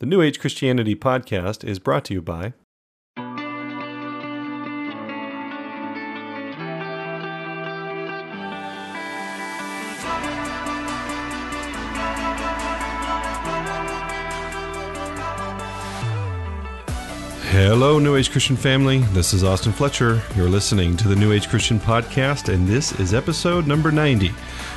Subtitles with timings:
[0.00, 2.52] The New Age Christianity podcast is brought to you by
[17.60, 18.98] Hello, New Age Christian family.
[18.98, 20.22] This is Austin Fletcher.
[20.36, 24.30] You're listening to the New Age Christian podcast, and this is episode number 90.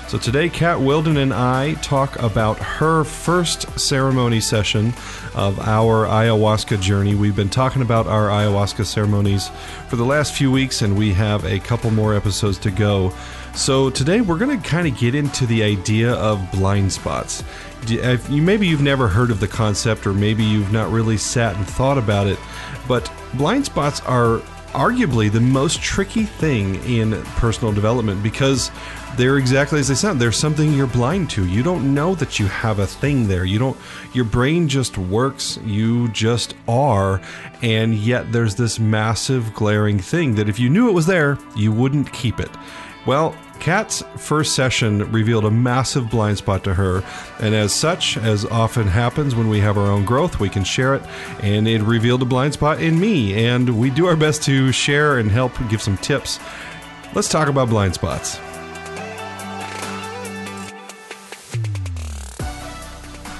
[0.07, 4.95] So, today, Kat Wilden and I talk about her first ceremony session
[5.35, 7.13] of our ayahuasca journey.
[7.13, 9.51] We've been talking about our ayahuasca ceremonies
[9.87, 13.13] for the last few weeks, and we have a couple more episodes to go.
[13.53, 17.43] So, today, we're going to kind of get into the idea of blind spots.
[17.85, 21.67] You, Maybe you've never heard of the concept, or maybe you've not really sat and
[21.67, 22.39] thought about it,
[22.87, 24.41] but blind spots are
[24.71, 28.71] arguably the most tricky thing in personal development because
[29.17, 30.21] they're exactly as they sound.
[30.21, 31.45] There's something you're blind to.
[31.45, 33.43] You don't know that you have a thing there.
[33.43, 33.77] You don't
[34.13, 37.21] your brain just works, you just are,
[37.61, 41.73] and yet there's this massive glaring thing that if you knew it was there, you
[41.73, 42.49] wouldn't keep it.
[43.07, 47.03] Well, Kat's first session revealed a massive blind spot to her,
[47.39, 50.93] and as such, as often happens when we have our own growth, we can share
[50.93, 51.01] it,
[51.41, 55.17] and it revealed a blind spot in me, and we do our best to share
[55.17, 56.39] and help give some tips.
[57.15, 58.39] Let's talk about blind spots.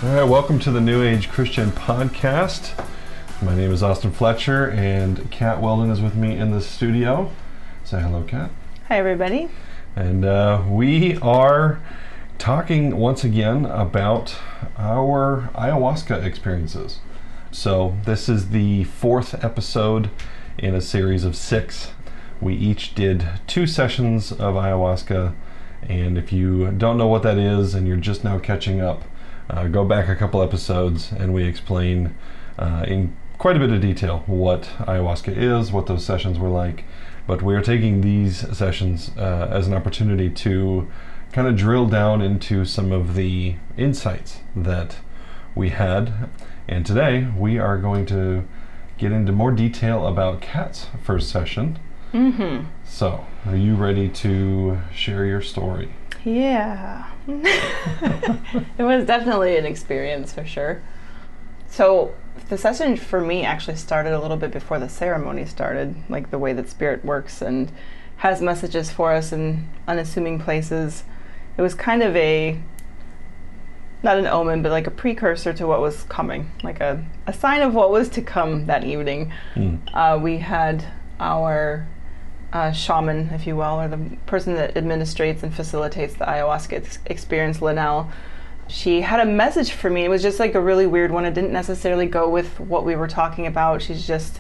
[0.04, 2.84] All right, welcome to the New Age Christian Podcast.
[3.44, 7.32] My name is Austin Fletcher, and Kat Weldon is with me in the studio.
[7.84, 8.50] Say hello, Kat.
[8.92, 9.48] Hi, everybody.
[9.96, 11.82] And uh, we are
[12.38, 14.36] talking once again about
[14.78, 17.00] our ayahuasca experiences.
[17.52, 20.10] So, this is the fourth episode
[20.58, 21.92] in a series of six.
[22.42, 25.36] We each did two sessions of ayahuasca.
[25.88, 29.04] And if you don't know what that is and you're just now catching up,
[29.50, 32.14] uh, go back a couple episodes and we explain
[32.60, 36.84] uh, in quite a bit of detail what ayahuasca is, what those sessions were like,
[37.28, 40.90] but we're taking these sessions uh, as an opportunity to
[41.32, 44.98] kind of drill down into some of the insights that
[45.56, 46.30] we had.
[46.68, 48.48] And today we are going to
[48.98, 51.80] get into more detail about Kat's first session.
[52.14, 52.68] Mm-hmm.
[52.84, 55.94] So, are you ready to share your story?
[56.24, 57.10] Yeah.
[57.28, 60.82] it was definitely an experience for sure.
[61.72, 62.14] So,
[62.50, 66.38] the session for me actually started a little bit before the ceremony started, like the
[66.38, 67.72] way that spirit works and
[68.18, 71.06] has messages for us in unassuming places.
[71.58, 72.60] It was kind of a
[74.04, 77.62] not an omen, but like a precursor to what was coming, like a, a sign
[77.62, 79.32] of what was to come that evening.
[79.56, 79.80] Mm.
[79.94, 80.86] Uh, we had
[81.22, 81.88] our
[82.52, 87.00] uh, shaman, if you will, or the person that administrates and facilitates the ayahuasca ex-
[87.06, 88.12] experience, Linnell
[88.72, 90.06] she had a message for me.
[90.06, 91.26] It was just like a really weird one.
[91.26, 93.82] It didn't necessarily go with what we were talking about.
[93.82, 94.40] She's just,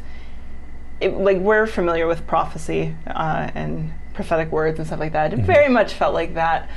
[1.01, 5.33] it, like, we're familiar with prophecy uh, and prophetic words and stuff like that.
[5.33, 5.45] It mm-hmm.
[5.45, 6.69] very much felt like that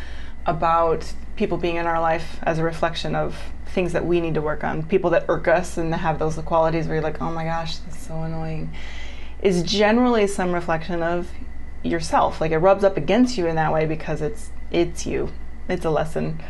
[0.47, 4.43] about people being in our life as a reflection of things that we need to
[4.43, 4.82] work on.
[4.82, 8.04] People that irk us and have those qualities where you're like, oh my gosh, that's
[8.04, 8.72] so annoying,
[9.43, 11.31] is generally some reflection of
[11.84, 12.41] yourself.
[12.41, 15.31] Like, it rubs up against you in that way because it's it's you.
[15.69, 16.41] It's a lesson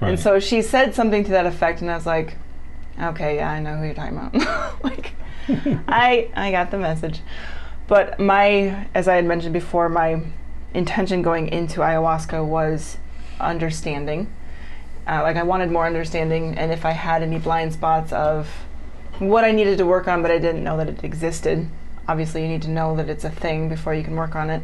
[0.00, 0.10] Right.
[0.10, 2.36] And so she said something to that effect, and I was like,
[3.00, 4.84] okay, yeah, I know who you're talking about.
[4.84, 5.12] like,
[5.88, 7.20] I I got the message.
[7.86, 10.22] But my, as I had mentioned before, my
[10.74, 12.98] intention going into ayahuasca was
[13.40, 14.32] understanding.
[15.06, 18.48] Uh, like I wanted more understanding, and if I had any blind spots of
[19.18, 21.68] what I needed to work on, but I didn't know that it existed.
[22.08, 24.62] Obviously, you need to know that it's a thing before you can work on it.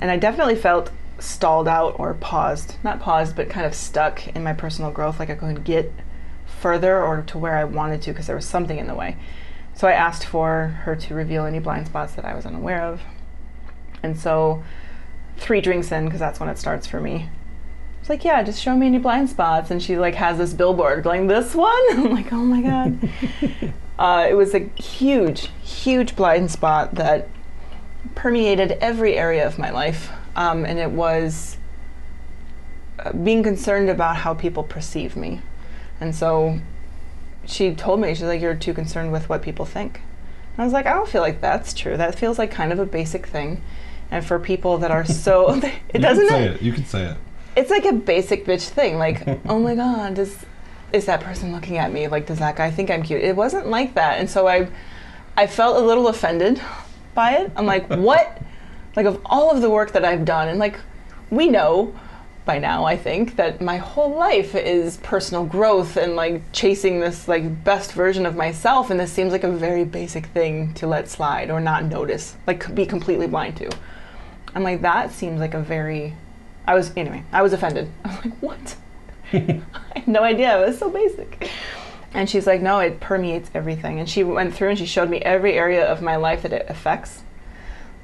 [0.00, 4.44] And I definitely felt stalled out or paused, not paused, but kind of stuck in
[4.44, 5.18] my personal growth.
[5.18, 5.92] Like I couldn't get
[6.46, 9.16] further or to where I wanted to because there was something in the way.
[9.74, 13.00] So I asked for her to reveal any blind spots that I was unaware of.
[14.02, 14.64] And so,
[15.36, 17.28] three drinks in, because that's when it starts for me.
[18.00, 19.70] It's like, yeah, just show me any blind spots.
[19.70, 21.72] And she like has this billboard going, this one.
[21.90, 23.08] I'm like, oh my god.
[23.98, 27.28] uh, it was a huge, huge blind spot that
[28.14, 31.58] permeated every area of my life um, and it was
[33.00, 35.42] uh, being concerned about how people perceive me.
[36.00, 36.60] And so
[37.44, 40.00] she told me, she's like, You're too concerned with what people think.
[40.52, 41.96] And I was like, I don't feel like that's true.
[41.96, 43.60] That feels like kind of a basic thing.
[44.12, 46.28] And for people that are so, it doesn't.
[46.28, 46.62] say it.
[46.62, 47.16] You can say it.
[47.56, 48.96] It's like a basic bitch thing.
[48.96, 50.46] Like, oh my God, does
[50.92, 52.06] is that person looking at me?
[52.06, 53.22] Like, does that guy think I'm cute?
[53.22, 54.20] It wasn't like that.
[54.20, 54.68] And so I,
[55.36, 56.62] I felt a little offended
[57.14, 57.50] by it.
[57.56, 58.40] I'm like, what?
[58.96, 60.78] Like of all of the work that I've done, and like
[61.30, 61.94] we know,
[62.44, 67.28] by now, I think, that my whole life is personal growth and like chasing this
[67.28, 71.08] like best version of myself and this seems like a very basic thing to let
[71.08, 73.70] slide or not notice, like be completely blind to.
[74.54, 76.14] I'm like that seems like a very
[76.66, 77.90] I was anyway, I was offended.
[78.04, 78.76] I was like, "What?"
[79.32, 79.62] I
[79.94, 80.58] had no idea.
[80.62, 81.50] It was so basic.
[82.12, 85.18] And she's like, "No, it permeates everything." And she went through and she showed me
[85.18, 87.22] every area of my life that it affects.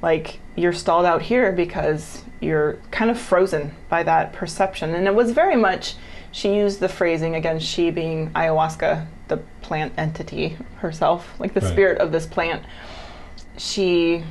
[0.05, 4.93] Like you're stalled out here because you're kind of frozen by that perception.
[4.93, 5.95] And it was very much,
[6.31, 11.71] she used the phrasing, again, she being ayahuasca, the plant entity herself, like the Right.
[11.71, 12.61] spirit of this plant.
[13.57, 14.23] She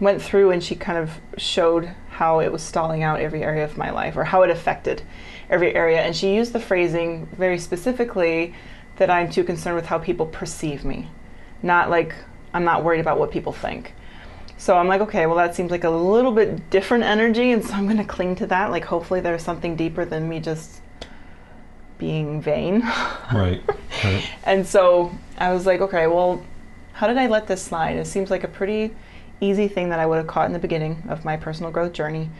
[0.00, 3.78] went through and she kind of showed how it was stalling out every area of
[3.78, 5.00] my life or how it affected
[5.48, 6.02] every area.
[6.02, 8.54] And she used the phrasing very specifically
[8.96, 11.08] that I'm too concerned with how people perceive me,
[11.62, 12.14] not like
[12.52, 13.94] I'm not worried about what people think.
[14.58, 17.74] So I'm like, okay, well, that seems like a little bit different energy, and so
[17.74, 18.70] I'm going to cling to that.
[18.70, 20.80] Like, hopefully, there's something deeper than me just
[21.98, 22.80] being vain.
[23.32, 23.62] Right.
[24.04, 24.30] right.
[24.44, 26.42] and so I was like, okay, well,
[26.92, 27.96] how did I let this slide?
[27.96, 28.94] It seems like a pretty
[29.40, 32.30] easy thing that I would have caught in the beginning of my personal growth journey.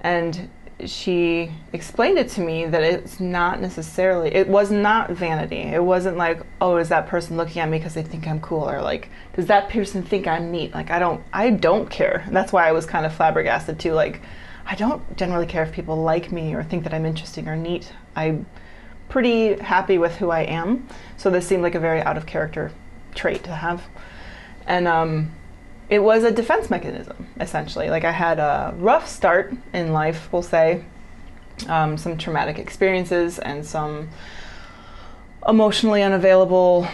[0.00, 0.48] And
[0.84, 5.60] she explained it to me that it's not necessarily, it was not vanity.
[5.60, 8.68] It wasn't like, oh, is that person looking at me because they think I'm cool?
[8.68, 10.74] Or like, does that person think I'm neat?
[10.74, 12.24] Like, I don't, I don't care.
[12.26, 13.92] And that's why I was kind of flabbergasted too.
[13.92, 14.20] Like,
[14.66, 17.92] I don't generally care if people like me or think that I'm interesting or neat.
[18.16, 18.46] I'm
[19.08, 20.88] pretty happy with who I am.
[21.16, 22.72] So this seemed like a very out of character
[23.14, 23.84] trait to have.
[24.66, 25.30] And um,
[25.94, 27.88] it was a defense mechanism, essentially.
[27.88, 30.84] Like I had a rough start in life, we'll say,
[31.68, 34.08] um, some traumatic experiences and some
[35.46, 36.88] emotionally unavailable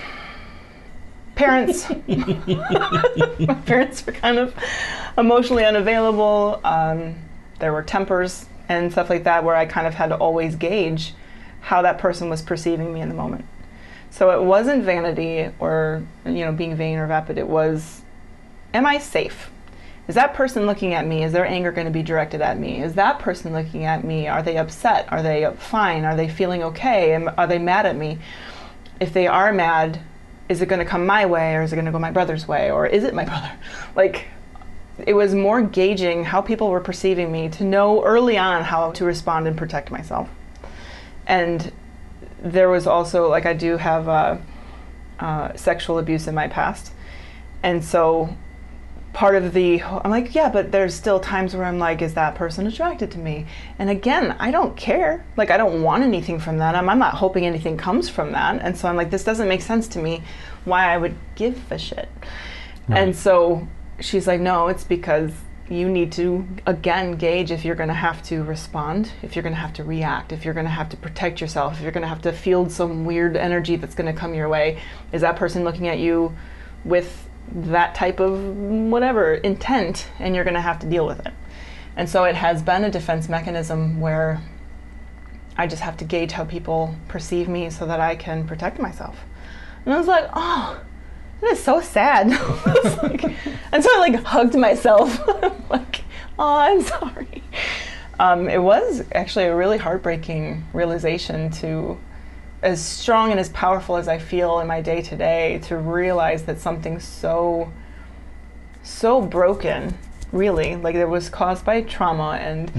[1.35, 1.89] parents.
[2.09, 4.55] My parents were kind of
[5.17, 6.61] emotionally unavailable.
[6.63, 7.15] Um,
[7.59, 11.15] there were tempers and stuff like that where I kind of had to always gauge
[11.63, 13.47] how that person was perceiving me in the moment.
[14.11, 17.39] So it wasn't vanity or you know being vain or vapid.
[17.39, 18.03] It was,
[18.73, 19.51] am I safe?
[20.09, 21.23] Is that person looking at me?
[21.23, 22.83] Is their anger going to be directed at me?
[22.83, 24.27] Is that person looking at me?
[24.27, 25.07] Are they upset?
[25.13, 26.05] Are they fine?
[26.05, 27.15] Are they feeling okay?
[27.15, 28.19] Are they mad at me?
[28.99, 30.01] If they are mad,
[30.49, 32.49] is it going to come my way or is it going to go my brother's
[32.49, 33.53] way or is it my brother?
[33.95, 34.27] Like,
[35.07, 39.05] it was more gauging how people were perceiving me to know early on how to
[39.05, 40.29] respond and protect myself.
[41.27, 41.73] And
[42.43, 44.39] there was also, like, I do have uh,
[45.21, 46.93] uh, sexual abuse in my past.
[47.63, 48.37] And so
[49.13, 52.35] part of the I'm like, yeah, but there's still times where I'm like, is that
[52.35, 53.47] person attracted to me?
[53.79, 55.25] And again, I don't care.
[55.37, 56.75] Like I don't want anything from that.
[56.75, 58.61] I'm, I'm not hoping anything comes from that.
[58.63, 60.23] And so I'm like, this doesn't make sense to me
[60.65, 62.09] why I would give a shit.
[62.89, 63.69] And so
[64.01, 65.33] she's like, no, it's because
[65.69, 69.55] you need to again gauge if you're going to have to respond, if you're going
[69.55, 72.03] to have to react, if you're going to have to protect yourself, if you're going
[72.03, 74.81] to have to field some weird energy that's going to come your way.
[75.13, 76.35] Is that person looking at you
[76.85, 81.33] with that type of whatever intent and you're going to have to deal with it.
[81.97, 84.41] And so it has been a defense mechanism where
[85.57, 89.25] I just have to gauge how people perceive me so that I can protect myself.
[89.85, 90.81] And I was like, oh,
[91.41, 92.29] that is so sad.
[93.03, 93.25] Like,
[93.73, 95.21] and so I like hugged myself,
[95.71, 96.03] like,
[96.39, 97.43] oh, I'm sorry.
[98.19, 101.99] Um, it was actually a really heartbreaking realization to
[102.63, 106.45] as strong and as powerful as I feel in my day to day to realize
[106.45, 107.73] that something so
[108.83, 109.97] so broken
[110.33, 112.71] really like it was caused by trauma and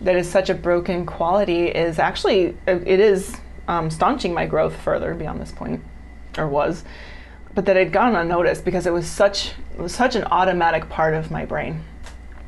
[0.00, 3.36] that is such a broken quality is actually it is
[3.68, 5.82] um, staunching my growth further beyond this point
[6.36, 6.84] or was
[7.54, 11.14] but that had gone unnoticed because it was such it was such an automatic part
[11.14, 11.82] of my brain.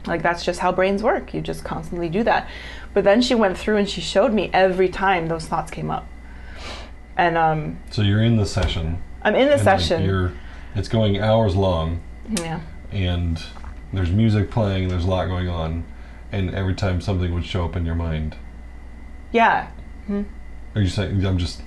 [0.07, 1.33] Like that's just how brains work.
[1.35, 2.49] You just constantly do that.
[2.95, 6.07] But then she went through and she showed me every time those thoughts came up
[7.17, 9.03] and um, So you're in the session.
[9.23, 10.33] i'm in the and, like, session you're,
[10.75, 12.01] it's going hours long,
[12.41, 13.43] yeah and
[13.93, 14.89] there's music playing.
[14.89, 15.85] There's a lot going on,
[16.31, 18.37] and every time something would show up in your mind,
[19.33, 19.69] yeah
[20.75, 21.25] are you saying?
[21.25, 21.63] I'm just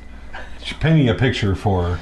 [0.79, 1.99] painting a picture for,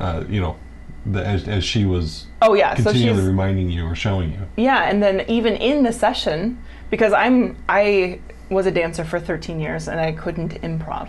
[0.00, 0.56] uh, you know,
[1.04, 4.40] the, as, as she was oh yeah so continually she's reminding you or showing you.
[4.56, 9.58] Yeah, and then even in the session, because I'm I was a dancer for 13
[9.58, 11.08] years and I couldn't improv.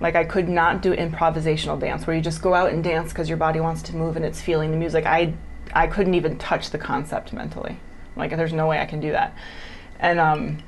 [0.00, 3.28] Like I could not do improvisational dance where you just go out and dance because
[3.28, 5.06] your body wants to move and it's feeling the music.
[5.06, 5.34] I
[5.72, 7.78] I couldn't even touch the concept mentally.
[8.14, 9.34] Like there's no way I can do that.
[9.98, 10.58] And um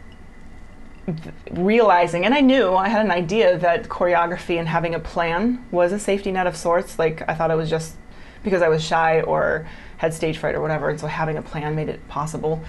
[1.51, 5.93] realizing and I knew I had an idea that choreography and having a plan was
[5.93, 6.99] a safety net of sorts.
[6.99, 7.97] Like I thought it was just
[8.43, 9.69] because I was shy or
[9.99, 12.63] had stage fright or whatever, and so having a plan made it possible.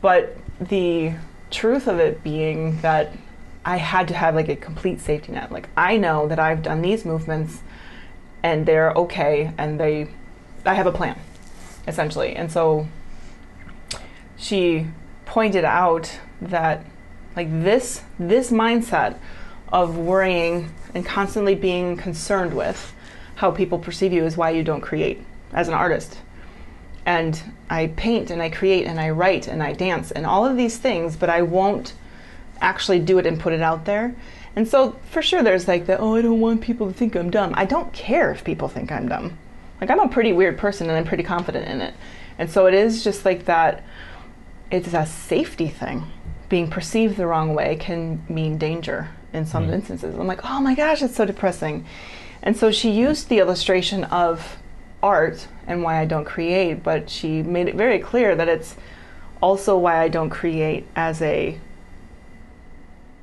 [0.00, 1.12] But the
[1.50, 3.12] truth of it being that
[3.64, 5.52] I had to have like a complete safety net.
[5.52, 7.62] Like I know that I've done these movements
[8.42, 10.08] and they're okay and they
[10.64, 11.18] I have a plan
[11.86, 12.34] essentially.
[12.34, 12.86] And so
[14.36, 14.86] she
[15.26, 16.84] pointed out that
[17.36, 19.18] like this this mindset
[19.72, 22.94] of worrying and constantly being concerned with
[23.36, 26.18] how people perceive you is why you don't create as an artist.
[27.06, 27.40] And
[27.70, 30.76] I paint and I create and I write and I dance and all of these
[30.76, 31.94] things, but I won't
[32.62, 34.14] actually do it and put it out there.
[34.56, 37.30] And so for sure there's like the oh I don't want people to think I'm
[37.30, 37.52] dumb.
[37.56, 39.36] I don't care if people think I'm dumb.
[39.80, 41.94] Like I'm a pretty weird person and I'm pretty confident in it.
[42.38, 43.82] And so it is just like that
[44.70, 46.04] it's a safety thing.
[46.48, 49.74] Being perceived the wrong way can mean danger in some Mm.
[49.74, 50.14] instances.
[50.18, 51.84] I'm like, "Oh my gosh, it's so depressing."
[52.42, 54.58] And so she used the illustration of
[55.02, 58.76] art and why I don't create, but she made it very clear that it's
[59.42, 61.58] also why I don't create as a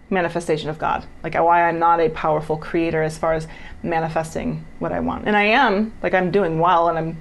[0.10, 1.06] manifestation of God.
[1.24, 3.48] Like why I'm not a powerful creator as far as
[3.84, 5.28] manifesting what I want.
[5.28, 7.18] And I am, like I'm doing well and I'm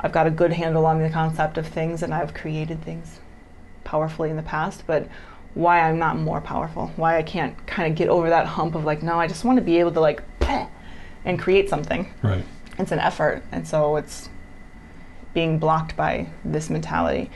[0.00, 3.20] I've got a good handle on the concept of things and I've created things
[3.84, 5.08] powerfully in the past, but
[5.54, 8.84] why I'm not more powerful, why I can't kind of get over that hump of
[8.84, 10.22] like, no, I just want to be able to like
[11.24, 12.12] and create something.
[12.22, 12.44] Right.
[12.78, 13.42] It's an effort.
[13.52, 14.28] And so it's
[15.34, 17.30] being blocked by this mentality.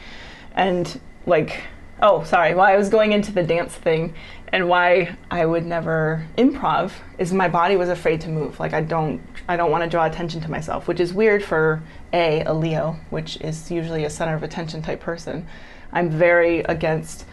[0.55, 1.62] And like,
[2.02, 4.14] oh, sorry, why I was going into the dance thing
[4.56, 8.58] and why I would never improv is my body was afraid to move.
[8.58, 11.82] Like I don't I don't want to draw attention to myself, which is weird for
[12.14, 15.46] a a Leo, which is usually a center of attention type person.
[15.92, 17.26] I'm very against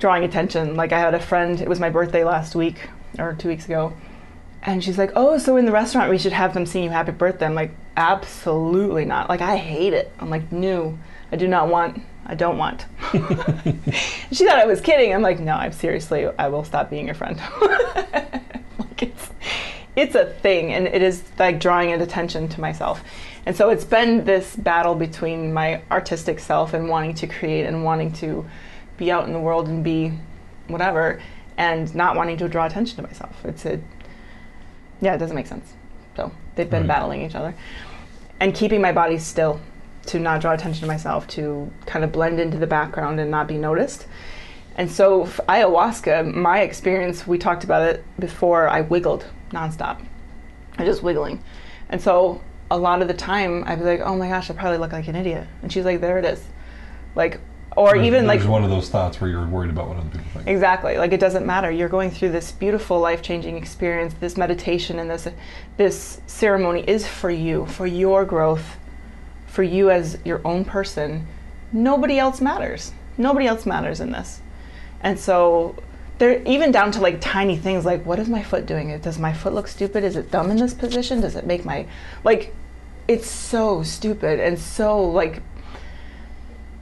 [0.00, 0.74] drawing attention.
[0.74, 3.92] Like I had a friend, it was my birthday last week or 2 weeks ago,
[4.64, 7.12] and she's like, "Oh, so in the restaurant we should have them sing you happy
[7.12, 10.10] birthday." I'm like, "Absolutely not." Like I hate it.
[10.18, 10.98] I'm like, "No,
[11.30, 12.02] I do not want.
[12.26, 15.12] I don't want." she thought I was kidding.
[15.14, 16.28] I'm like, "No, I'm seriously.
[16.38, 17.40] I will stop being your friend."
[18.78, 19.30] like it's
[19.96, 23.02] it's a thing and it is like drawing an attention to myself.
[23.46, 27.84] And so it's been this battle between my artistic self and wanting to create and
[27.84, 28.48] wanting to
[28.96, 30.12] be out in the world and be
[30.68, 31.20] whatever
[31.56, 33.44] and not wanting to draw attention to myself.
[33.44, 33.80] It's a
[35.00, 35.72] yeah, it doesn't make sense.
[36.16, 36.88] So they've been Right.
[36.88, 37.54] battling each other.
[38.38, 39.60] And keeping my body still
[40.10, 43.46] to not draw attention to myself, to kind of blend into the background and not
[43.46, 44.06] be noticed.
[44.76, 49.98] And so ayahuasca, my experience, we talked about it before, I wiggled nonstop.
[50.78, 51.42] I was just wiggling.
[51.88, 52.40] And so
[52.70, 55.08] a lot of the time I'd be like, oh my gosh, I probably look like
[55.08, 55.46] an idiot.
[55.62, 56.42] And she's like, there it is.
[57.14, 57.40] Like,
[57.76, 60.08] or There's- even like there's one of those thoughts where you're worried about what other
[60.08, 60.48] people think.
[60.48, 60.98] Exactly.
[60.98, 61.70] Like it doesn't matter.
[61.70, 64.14] You're going through this beautiful life-changing experience.
[64.18, 65.28] This meditation and this
[65.76, 68.76] this ceremony is for you, for your growth,
[69.50, 71.26] for you as your own person.
[71.72, 72.92] Nobody else matters.
[73.18, 74.40] Nobody else matters in this.
[75.02, 75.74] And so
[76.18, 78.96] they're even down to like tiny things like what is my foot doing?
[79.00, 80.04] Does my foot look stupid?
[80.04, 81.20] Is it dumb in this position?
[81.20, 81.86] Does it make my
[82.22, 82.54] like
[83.08, 85.42] it's so stupid and so like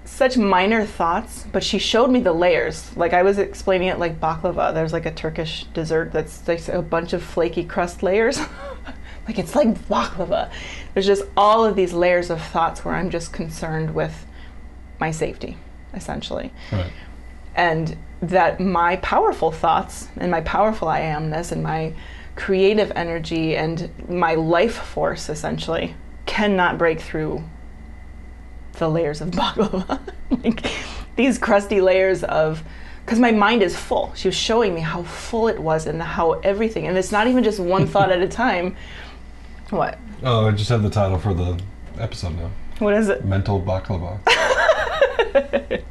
[0.05, 2.95] such minor thoughts, but she showed me the layers.
[2.97, 4.75] Like I was explaining it like baklava.
[4.75, 8.41] There's like a Turkish dessert that's like a bunch of flaky crust layers.
[9.29, 10.51] like it's like baklava.
[10.95, 14.27] There's just all of these layers of thoughts where I'm just concerned with
[14.99, 15.59] my safety,
[15.95, 16.51] essentially.
[16.73, 16.91] Right.
[17.55, 21.93] And that my powerful thoughts and my powerful I amness and my
[22.37, 25.95] creative energy and my life force essentially
[26.25, 27.45] cannot break through
[28.75, 30.01] the layers of baklava.
[30.43, 30.65] like
[31.17, 32.63] these crusty layers of
[33.05, 34.13] because my mind is full.
[34.15, 37.45] She was showing me how full it was and how everything and it's not even
[37.45, 38.75] just one thought at a time.
[39.71, 39.99] What?
[40.23, 41.59] Oh, I just have the title for the
[41.99, 42.51] episode now.
[42.79, 43.25] What is it?
[43.25, 44.19] Mental baklava.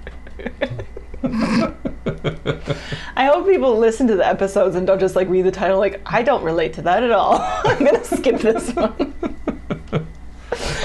[3.15, 6.01] I hope people listen to the episodes and don't just like read the title like
[6.05, 7.39] I don't relate to that at all.
[7.65, 9.13] I'm gonna skip this one.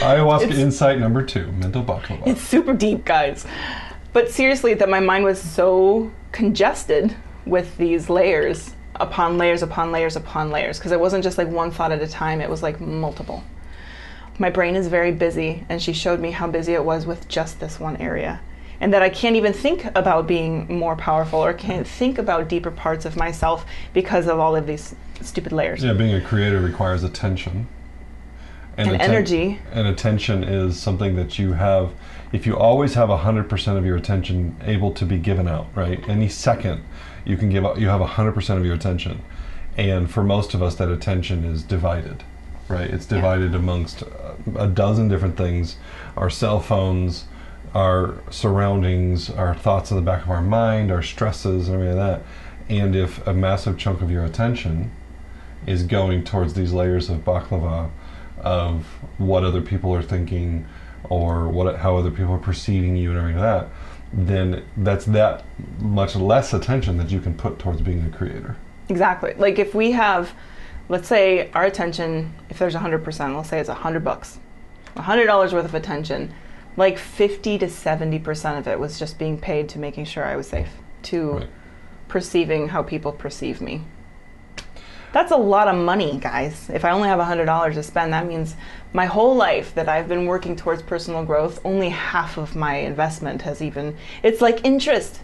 [0.00, 2.26] Ayahuasca It's- insight number two: mental baklava.
[2.26, 3.46] It's super deep, guys.
[4.12, 7.14] But seriously, that my mind was so congested
[7.46, 11.70] with these layers upon layers upon layers upon layers because it wasn't just like one
[11.70, 13.42] thought at a time, it was like multiple.
[14.38, 17.60] My brain is very busy, and she showed me how busy it was with just
[17.60, 18.40] this one area.
[18.80, 22.70] And that I can't even think about being more powerful or can't think about deeper
[22.70, 25.84] parts of myself because of all of these stupid layers.
[25.84, 27.68] yeah, being a creator requires attention
[28.76, 29.60] And atten- energy.
[29.70, 31.92] And attention is something that you have.
[32.32, 36.02] If you always have hundred percent of your attention able to be given out, right?
[36.08, 36.82] Any second,
[37.24, 37.64] you can give.
[37.78, 39.20] You have hundred percent of your attention,
[39.76, 42.24] and for most of us, that attention is divided,
[42.68, 42.90] right?
[42.90, 43.16] It's Yeah.
[43.18, 44.06] divided amongst uh,
[44.58, 45.76] a dozen different things:
[46.16, 47.26] our cell phones,
[47.74, 52.18] our surroundings, our thoughts in the back of our mind, our stresses, and everything like
[52.20, 52.22] that.
[52.68, 54.90] And if a massive chunk of your attention
[55.66, 57.90] is going towards these layers of baklava,
[58.40, 58.84] of
[59.18, 60.66] what other people are thinking,
[61.04, 63.68] or what how other people are perceiving you, and everything like that,
[64.12, 65.44] then that's that
[65.80, 68.56] much less attention that you can put towards being a creator.
[68.88, 69.34] Exactly.
[69.34, 70.32] Like if we have,
[70.88, 74.38] let's say our attention, if there's 100%, let's say it's 100 bucks,
[74.96, 76.34] $100 worth of attention,
[76.76, 80.48] like 50 to 70% of it was just being paid to making sure I was
[80.48, 80.70] safe,
[81.04, 81.48] to Right.
[82.08, 83.84] perceiving how people perceive me.
[85.12, 86.70] That's a lot of money, guys.
[86.70, 88.56] If I only have $100 to spend, that means
[88.92, 93.42] my whole life that I've been working towards personal growth, only half of my investment
[93.42, 93.96] has even.
[94.22, 95.20] It's like interest.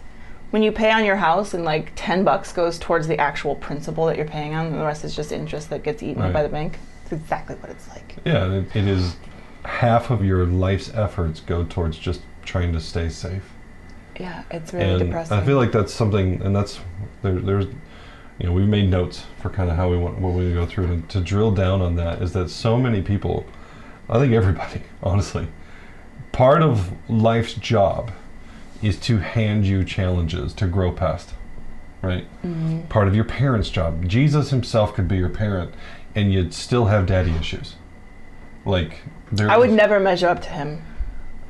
[0.51, 4.05] When you pay on your house and like 10 bucks goes towards the actual principal
[4.05, 6.43] that you're paying on, and the rest is just interest that gets eaten up by
[6.43, 6.79] the bank.
[7.03, 8.15] It's exactly what it's like.
[8.25, 9.15] Yeah, it, it is
[9.65, 13.43] half of your life's efforts go towards just trying to stay safe.
[14.19, 15.37] Yeah, it's really and depressing.
[15.37, 16.79] I feel like that's something, and that's
[17.21, 17.67] there, there's,
[18.39, 20.85] you know, we've made notes for kind of how we want what we go through
[20.85, 23.45] and to drill down on that is that so many people,
[24.09, 25.47] I think everybody, honestly,
[26.31, 28.11] part of life's job
[28.81, 31.33] is to hand you challenges to grow past,
[32.01, 32.25] right?
[32.45, 32.87] Mhm.
[32.87, 34.07] Part of your parents' job.
[34.07, 35.73] Jesus himself could be your parent,
[36.15, 37.75] and you'd still have daddy issues.
[38.65, 39.01] Like
[39.33, 40.81] there, I would never measure up to him.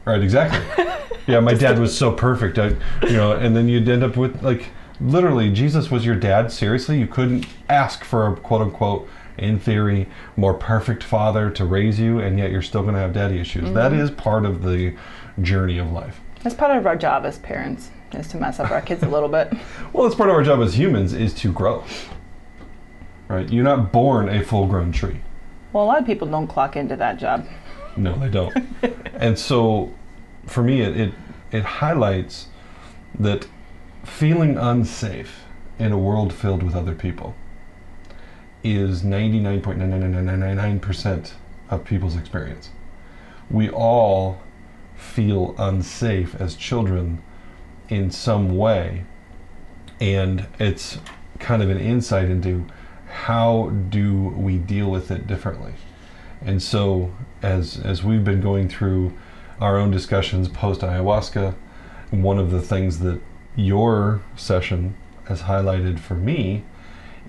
[0.05, 0.85] Right, exactly.
[1.27, 2.57] yeah, my dad was so perfect.
[2.57, 2.69] I,
[3.03, 4.69] you know, and then you'd end up with like
[5.01, 6.51] literally Jesus was your dad.
[6.51, 11.99] Seriously, you couldn't ask for a quote unquote, in theory, more perfect father to raise
[11.99, 13.71] you, and yet you're still going to have daddy issues.
[13.73, 13.99] That mm.
[13.99, 14.95] is part of the
[15.41, 16.19] journey of life.
[16.43, 19.29] That's part of our job as parents, is to mess up our kids a little
[19.29, 19.53] bit.
[19.93, 21.83] Well, it's part of our job as humans is to grow.
[23.27, 25.21] Right, you're not born a full-grown tree.
[25.73, 27.47] Well, a lot of people don't clock into that job.
[27.97, 28.55] No, they don't.
[29.15, 29.91] and so,
[30.45, 31.13] for me, it, it
[31.51, 32.47] it highlights
[33.19, 33.47] that
[34.03, 35.43] feeling unsafe
[35.77, 37.35] in a world filled with other people
[38.63, 41.33] is 99.99999%
[41.69, 42.71] of people's experience.
[43.49, 44.41] We all
[44.95, 47.23] feel unsafe as children
[47.87, 49.05] in some way,
[49.99, 50.99] and it's
[51.39, 52.67] kind of an insight into
[53.07, 55.75] how do we deal with it differently.
[56.41, 59.17] And so, as as we've been going through
[59.59, 61.55] our own discussions post ayahuasca,
[62.11, 63.19] one of the things that
[63.59, 64.95] your session
[65.25, 66.63] has highlighted for me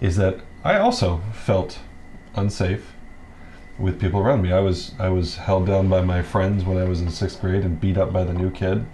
[0.01, 1.81] is that I also felt
[2.35, 2.95] unsafe
[3.79, 4.53] with people around me.
[4.53, 7.63] I was I was held down by my friends when I was in sixth grade
[7.65, 8.87] and beat up by the new kid.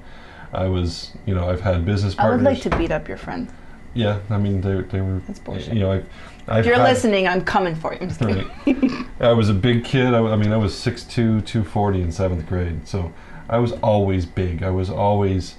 [0.52, 2.32] I was, you know, I've had business partners.
[2.32, 3.52] I would like to beat up your friends.
[3.94, 5.20] yeah, I mean, they they were.
[5.26, 5.74] That's bullshit.
[5.74, 6.06] You know, I've.
[6.48, 8.06] I've If you're had- listening, I'm coming for you.
[8.20, 9.06] Right.
[9.20, 10.14] I was a big kid.
[10.14, 11.10] I, I mean, I was 6'2",
[11.44, 12.86] 240 in seventh grade.
[12.86, 13.12] So
[13.48, 14.62] I was always big.
[14.62, 15.56] I was always,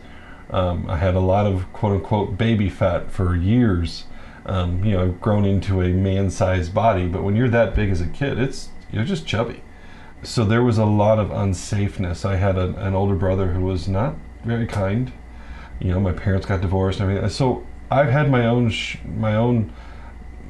[0.50, 4.06] um, I had a lot of quote unquote baby fat for years.
[4.46, 8.00] Um, you know, I've grown into a man-sized body, but when you're that big as
[8.00, 9.62] a kid, it's you're just chubby.
[10.24, 12.26] So there was a lot of unsafeness.
[12.26, 15.12] I had a, an older brother who was not very kind.
[15.80, 17.30] You know, my parents got divorced and everything.
[17.30, 19.74] So I've had my own sh- my own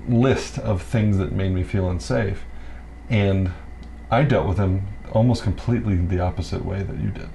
[0.07, 2.45] list of things that made me feel unsafe,
[3.09, 3.51] and
[4.09, 7.29] I dealt with them almost completely the opposite way that you did.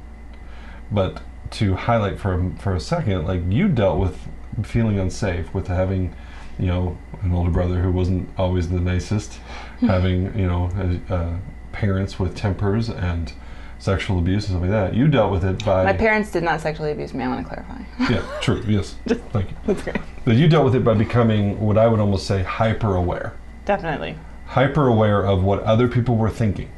[0.91, 4.19] But to highlight for a, for a second, like you dealt with
[4.65, 6.15] feeling unsafe with having,
[6.59, 9.39] you know, an older brother who wasn't always the nicest,
[9.81, 10.71] having you know
[11.11, 11.37] uh, uh,
[11.73, 13.33] parents with tempers and
[13.79, 14.95] sexual abuse and stuff like that.
[14.95, 17.25] You dealt with it by My parents did not sexually abuse me.
[17.25, 17.83] I want to clarify.
[18.13, 19.57] yeah, true, yes, thank you.
[19.67, 19.97] That's great.
[20.25, 23.35] But you dealt with it by becoming what I would almost say hyper aware.
[23.65, 24.17] Definitely.
[24.47, 26.71] Hyper aware of what other people were thinking.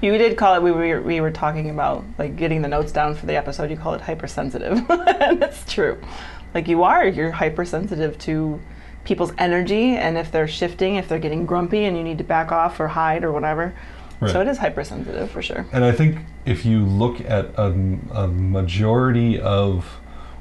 [0.00, 0.62] You did call it.
[0.62, 3.70] We were we were talking about like getting the notes down for the episode.
[3.70, 6.00] You call it hypersensitive, and it's true.
[6.54, 8.60] Like you are, you're hypersensitive to
[9.04, 12.52] people's energy, and if they're shifting, if they're getting grumpy, and you need to back
[12.52, 13.74] off or hide or whatever.
[14.20, 14.30] Right.
[14.30, 15.66] So it is hypersensitive for sure.
[15.72, 17.66] And I think if you look at a,
[18.12, 19.84] a majority of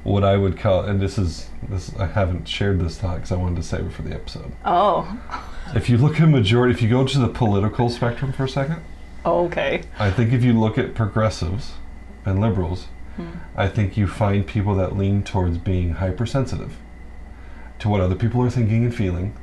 [0.03, 3.35] what I would call, and this is this, I haven't shared this thought because I
[3.35, 4.53] wanted to save it for the episode.
[4.63, 5.19] Oh,
[5.75, 8.49] If you look at a majority, if you go to the political spectrum for a
[8.49, 8.81] second,
[9.25, 9.81] Oh, okay.
[9.97, 11.73] I think if you look at progressives
[12.25, 12.85] and liberals,
[13.15, 13.31] hmm.
[13.55, 16.77] I think you find people that lean towards being hypersensitive
[17.79, 19.35] to what other people are thinking and feeling,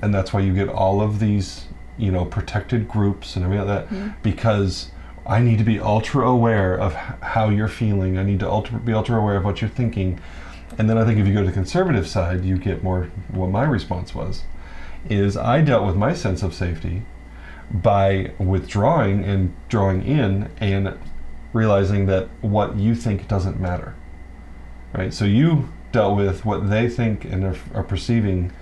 [0.00, 1.66] and that's why you get all of these,
[1.98, 3.96] you know, protected groups and everything like that.
[3.96, 4.08] Hmm.
[4.22, 4.92] Because
[5.26, 8.16] I need to be ultra aware of how you're feeling.
[8.16, 10.20] I need to ultra, be ultra aware of what you're thinking.
[10.78, 13.10] And then I think if you go to the conservative side, you get more.
[13.28, 14.44] What my response was,
[15.10, 17.02] is I dealt with my sense of safety
[17.70, 20.98] by withdrawing and drawing in and
[21.52, 23.94] realizing that what you think doesn't matter.
[24.92, 25.12] Right?
[25.12, 28.52] So you dealt with what they think and are, are perceiving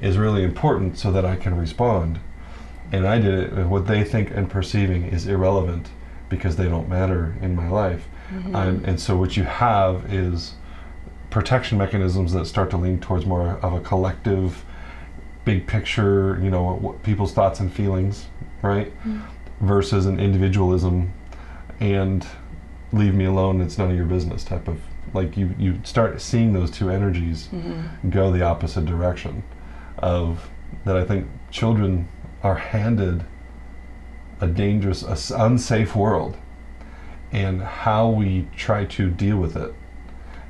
[0.00, 2.20] is really important so that I can respond.
[2.92, 5.90] And I did it with what they think and perceiving is irrelevant
[6.28, 8.06] because they don't matter in my life.
[8.54, 10.54] Um, and so what you have is
[11.30, 14.64] protection mechanisms that start to lean towards more of a collective,
[15.44, 18.26] big picture, you know, what people's thoughts and feelings,
[18.64, 18.92] right?
[19.60, 21.12] Versus an individualism
[21.80, 22.26] and
[22.92, 24.80] leave me alone, it's none of your business type of
[25.12, 28.10] like you, you start seeing those two energies mm-hmm.
[28.10, 29.44] go the opposite direction
[29.98, 30.50] of
[30.84, 32.08] that I think children
[32.42, 33.24] are handed
[34.40, 36.36] a dangerous, a unsafe world
[37.32, 39.72] and how we try to deal with it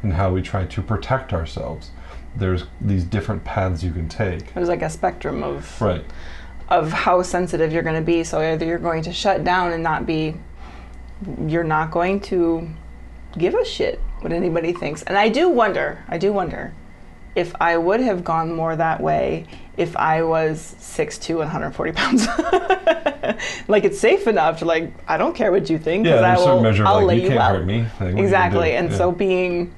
[0.03, 1.91] and how we try to protect ourselves.
[2.37, 4.53] There's these different paths you can take.
[4.55, 6.05] There's like a spectrum of Right.
[6.69, 8.25] Of how sensitive you're going to be.
[8.25, 10.35] So either you're going to shut down and not be,
[11.47, 12.69] you're not going to
[13.37, 15.03] give a shit what anybody thinks.
[15.03, 16.75] And I do wonder, I do wonder
[17.35, 19.47] if I would have gone more that way
[19.77, 22.27] if I was 6'2 and 140 pounds.
[23.69, 26.07] like it's safe enough to like, I don't care what you think.
[26.07, 27.57] Yeah, 'cause I there's a certain will, measure I'll like lay you can't out.
[27.57, 27.79] hurt me.
[27.81, 28.73] Like, what are you gonna Exactly.
[28.77, 28.97] And Yeah.
[28.97, 29.75] so being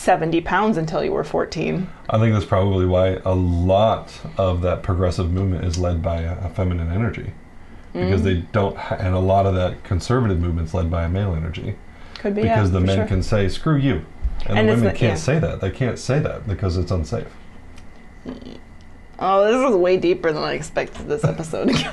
[0.00, 1.86] 70 pounds until you were 14.
[2.08, 6.38] I think that's probably why a lot of that progressive movement is led by a,
[6.46, 7.34] a feminine energy.
[7.92, 8.24] Because mm.
[8.24, 11.76] they don't, ha- and a lot of that conservative movement's led by a male energy.
[12.14, 13.06] Could be Because yeah, the men sure.
[13.06, 14.06] can say, screw you.
[14.46, 15.14] And, And the women can't yeah.
[15.16, 15.60] say that.
[15.60, 17.28] They can't say that because it's unsafe.
[19.18, 21.66] Oh, this is way deeper than I expected this episode.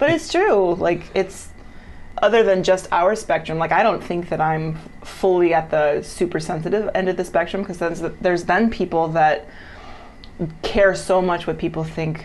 [0.00, 0.74] but it's true.
[0.74, 1.50] Like it's
[2.22, 3.58] other than just our spectrum.
[3.58, 7.62] Like I don't think that I'm fully at the super sensitive end of the spectrum
[7.62, 9.46] because there's there's then people that
[10.62, 12.24] care so much what people think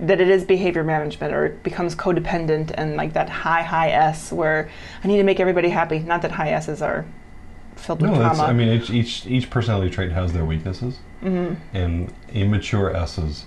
[0.00, 4.32] that it is behavior management or it becomes codependent and like that high high S
[4.32, 4.68] where
[5.02, 5.98] I need to make everybody happy.
[5.98, 7.04] Not that high S's are
[7.76, 8.52] filled with No, that's, trauma.
[8.52, 10.98] I mean, each, each, each personality trait has their weaknesses.
[11.22, 11.56] Mhm.
[11.74, 13.46] And immature S's,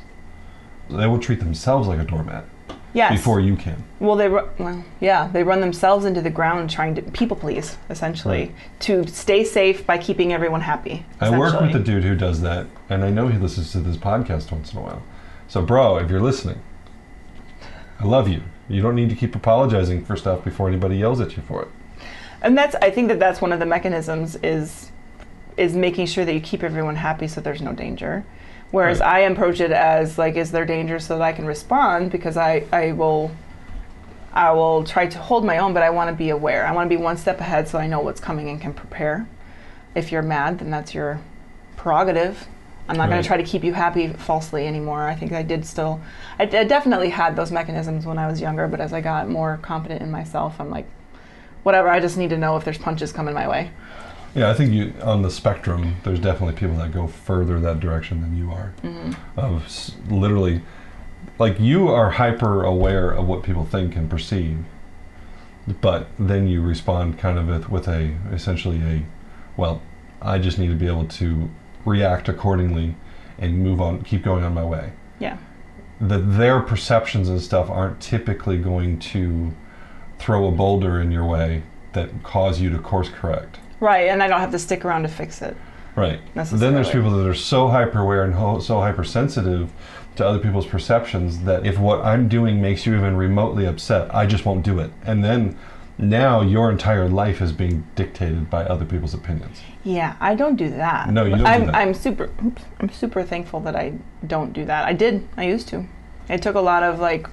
[0.90, 2.46] they will treat themselves like a doormat
[2.94, 3.12] yes.
[3.12, 3.84] before you can.
[4.00, 7.78] Well, they ru- well, yeah, they run themselves into the ground trying to people please,
[7.90, 8.56] essentially, Right.
[8.82, 11.06] to stay safe by keeping everyone happy.
[11.20, 13.98] I work with a dude who does that, and I know he listens to this
[13.98, 15.04] podcast once in a while.
[15.48, 16.60] So, bro, if you're listening,
[18.00, 18.42] I love you.
[18.68, 21.68] You don't need to keep apologizing for stuff before anybody yells at you for it.
[22.42, 24.92] and that's I think that that's one of the mechanisms is
[25.58, 28.24] is making sure that you keep everyone happy so there's no danger.
[28.72, 29.16] Whereas Right.
[29.16, 32.64] I approach it as like, is there danger so that I can respond because I
[32.72, 33.32] I will.
[34.34, 36.66] I will try to hold my own, but I want to be aware.
[36.66, 39.28] I want to be one step ahead so I know what's coming and can prepare.
[39.94, 41.20] If you're mad, then that's your
[41.76, 42.48] prerogative.
[42.88, 45.06] I'm not going to try to keep you happy falsely anymore.
[45.06, 46.00] I think I did still,
[46.40, 49.60] I, I definitely had those mechanisms when I was younger, but as I got more
[49.62, 50.88] confident in myself, I'm like,
[51.64, 53.72] whatever, I just need to know if there's punches coming my way.
[54.34, 55.98] Yeah, I think you on the spectrum.
[56.04, 58.74] There's definitely people that go further that direction than you are.
[58.84, 59.40] Mm-hmm.
[59.40, 60.62] Of s- literally,
[61.38, 64.60] like you are hyper aware of what people think and perceive,
[65.82, 69.04] but then you respond kind of with, with a essentially a,
[69.58, 69.82] well,
[70.22, 71.50] I just need to be able to
[71.84, 72.96] react accordingly
[73.38, 74.94] and move on, keep going on my way.
[75.20, 75.38] Yeah.
[76.00, 79.54] That their perceptions and stuff aren't typically going to
[80.20, 81.64] throw a boulder in your way
[81.94, 83.60] that cause you to course correct.
[83.82, 85.58] Right, and I don't have to stick around to fix it.
[85.96, 86.22] Right.
[86.36, 89.74] Then there's people that are so hyper aware and ho- so hypersensitive
[90.16, 94.26] to other people's perceptions that if what I'm doing makes you even remotely upset, I
[94.26, 94.92] just won't do it.
[95.04, 95.58] And then
[95.98, 99.60] now your entire life is being dictated by other people's opinions.
[99.84, 101.10] Yeah, I don't do that.
[101.10, 101.76] No, you don't I'm, that.
[101.76, 102.30] I'm super.
[102.46, 103.94] Oops, I'm super thankful that I
[104.28, 104.86] don't do that.
[104.86, 105.28] I did.
[105.36, 105.86] I used to.
[106.30, 107.28] It took a lot of like,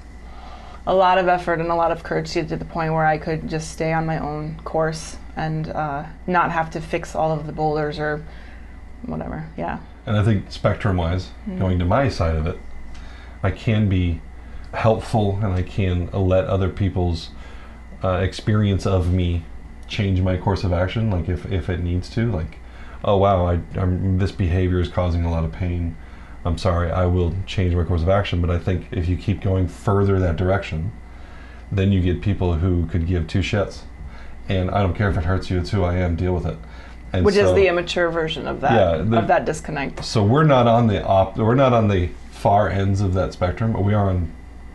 [0.86, 3.06] a lot of effort and a lot of courage to get to the point where
[3.06, 7.32] I could just stay on my own course and uh, not have to fix all
[7.32, 8.24] of the boulders or
[9.02, 9.48] whatever.
[9.56, 9.78] Yeah.
[10.04, 12.58] And I think spectrum wise, going to my side of it,
[13.42, 14.20] I can be
[14.74, 17.30] helpful and I can let other people's
[18.02, 19.44] uh, experience of me
[19.86, 22.30] change my course of action, like if, if it needs to.
[22.30, 22.58] Like,
[23.04, 25.96] oh wow, I, I'm, this behavior is causing a lot of pain.
[26.44, 28.40] I'm sorry, I will change my course of action.
[28.40, 30.92] But I think if you keep going further that direction,
[31.70, 33.82] then you get people who could give two shits.
[34.48, 36.56] And I don't care if it hurts you, it's who I am, deal with it.
[37.12, 40.04] And Which is the immature version of that Yeah, the- of that disconnect.
[40.04, 43.72] so we're not on the op we're not on the far ends of that spectrum
[43.72, 44.30] but we are on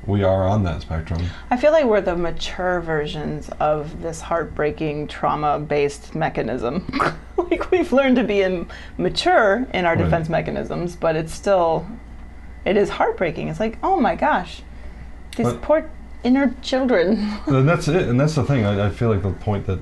[0.08, 5.08] we are on that spectrum I feel like we're the mature versions of this heartbreaking
[5.08, 6.86] trauma-based mechanism.
[7.38, 10.04] like we've learned to be in, mature in our Right.
[10.04, 11.88] defense mechanisms, but it's still,
[12.66, 13.48] it is heartbreaking.
[13.48, 14.62] It's like, oh my gosh,
[15.38, 15.90] these But- poor
[16.24, 17.18] inner children.
[17.48, 18.08] and that's it.
[18.08, 18.66] And that's the thing.
[18.66, 19.80] I, I feel like the point that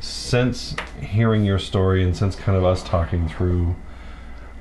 [0.00, 3.74] since hearing your story and since kind of us talking through,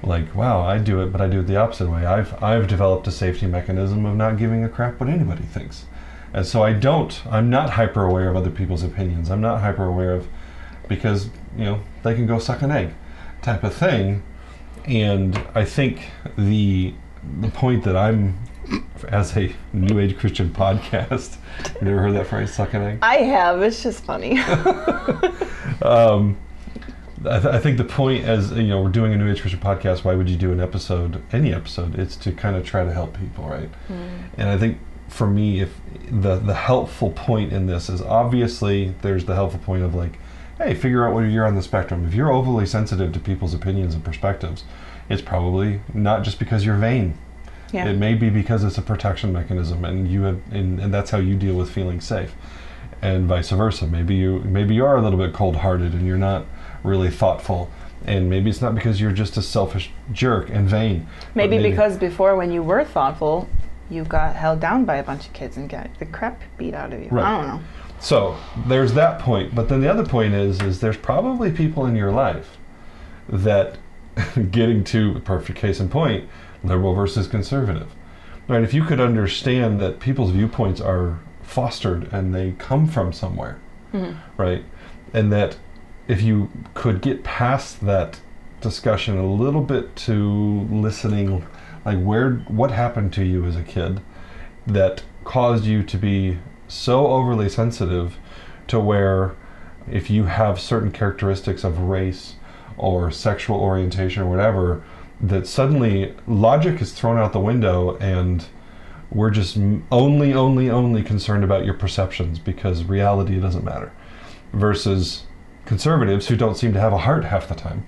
[0.03, 2.05] like, wow, I do it, but I do it the opposite way.
[2.05, 5.86] I've I've developed a safety mechanism of not giving a crap what anybody thinks,
[6.33, 7.25] and so I don't.
[7.27, 9.31] I'm not hyper aware of other people's opinions.
[9.31, 10.27] I'm not hyper aware of
[10.88, 12.93] because you know they can go suck an egg,
[13.41, 14.23] type of thing.
[14.86, 16.93] And I think the
[17.41, 18.38] the point that I'm
[19.10, 21.38] as a New Age Christian podcast.
[21.75, 22.99] You never heard that phrase, suck an egg?
[23.01, 23.62] I have.
[23.62, 24.39] It's just funny.
[25.82, 26.38] um,
[27.25, 29.60] I, th- I, think the point, as you know, we're doing a New Age Christian
[29.60, 30.03] podcast.
[30.03, 31.97] Why would you do an episode, any episode?
[31.97, 33.69] It's to kind of try to help people, right?
[33.89, 34.30] Mm.
[34.38, 34.77] And I think
[35.08, 35.73] for me, if
[36.12, 40.19] the the helpful point in this is obviously there's the helpful point of like,
[40.58, 42.06] hey, figure out where you're on the spectrum.
[42.06, 44.63] If you're overly sensitive to people's opinions and perspectives,
[45.10, 47.17] it's probably not just because you're vain
[47.71, 47.88] yeah.
[47.88, 51.17] It may be because it's a protection mechanism, and you have, and, and that's how
[51.17, 52.34] you deal with feeling safe,
[53.01, 53.88] and vice versa.
[53.88, 56.45] Maybe you maybe you are a little bit cold-hearted, and you're not
[56.84, 57.69] really thoughtful,
[58.06, 61.08] and maybe it's not because you're just a selfish jerk and vain.
[61.36, 63.49] Maybe, maybe because before, when you were thoughtful,
[63.89, 66.93] you got held down by a bunch of kids and got the crap beat out
[66.93, 67.10] of you.
[67.10, 67.25] Right.
[67.25, 67.63] I don't know.
[67.99, 71.95] So there's that point, but then the other point is, is there's probably people in
[71.95, 72.58] your life
[73.27, 73.77] that
[74.51, 76.30] getting to perfect case in point
[76.63, 77.89] liberal versus conservative.
[78.47, 78.63] Right?
[78.63, 83.59] If you could understand that people's viewpoints are fostered and they come from somewhere,
[83.93, 84.17] mm-hmm.
[84.41, 84.63] right?
[85.13, 85.57] And that
[86.07, 88.19] if you could get past that
[88.61, 91.45] discussion a little bit to listening,
[91.85, 94.01] like where what happened to you as a kid
[94.65, 98.17] that caused you to be so overly sensitive
[98.67, 99.35] to where
[99.89, 102.35] if you have certain characteristics of race
[102.77, 104.83] or sexual orientation or whatever,
[105.21, 108.45] that suddenly logic is thrown out the window and
[109.10, 109.58] we're just
[109.91, 113.91] only, only, only concerned about your perceptions because reality doesn't matter.
[114.53, 115.23] Versus
[115.65, 117.86] conservatives who don't seem to have a heart half the time.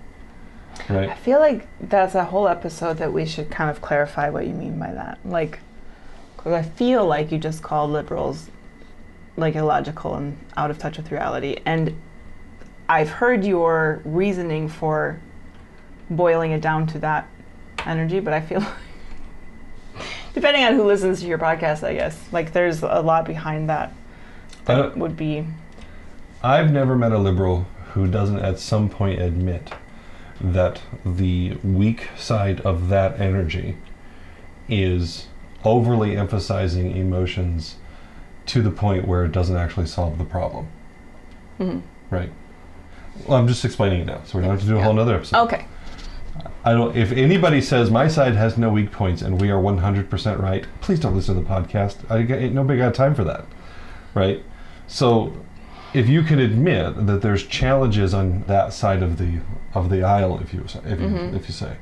[0.89, 1.09] Right.
[1.09, 4.53] I feel like that's a whole episode that we should kind of clarify what you
[4.53, 5.19] mean by that.
[5.25, 5.59] Like,
[6.37, 8.49] because I feel like you just called liberals
[9.35, 11.57] like illogical and out of touch with reality.
[11.65, 11.99] And
[12.87, 15.19] I've heard your reasoning for
[16.09, 17.27] boiling it down to that
[17.85, 18.63] energy, but I feel
[20.33, 23.93] depending on who listens to your podcast, I guess like there's a lot behind that
[24.65, 25.45] that would be.
[26.43, 29.71] I've never met a liberal who doesn't at some point admit
[30.39, 33.77] that the weak side of that energy
[34.69, 35.27] is
[35.65, 37.75] overly emphasizing emotions
[38.45, 40.67] to the point where it doesn't actually solve the problem.
[41.59, 41.79] Mm-hmm.
[42.13, 42.31] Right.
[43.27, 44.85] Well, I'm just explaining it now, so we don't have to do a yeah.
[44.85, 45.43] whole other episode.
[45.45, 45.65] Okay.
[46.63, 46.95] I don't.
[46.95, 50.99] If anybody says my side has no weak points and we are 100% right, please
[50.99, 52.09] don't listen to the podcast.
[52.11, 53.45] I get, nobody got time for that,
[54.13, 54.43] right?
[54.87, 55.33] So,
[55.93, 59.39] if you can admit that there's challenges on that side of the
[59.73, 61.35] of the aisle, if you if you, mm-hmm.
[61.35, 61.77] if you say,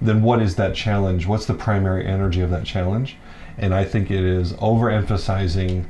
[0.00, 1.26] then what is that challenge?
[1.26, 3.16] What's the primary energy of that challenge?
[3.58, 5.86] And I think it is overemphasizing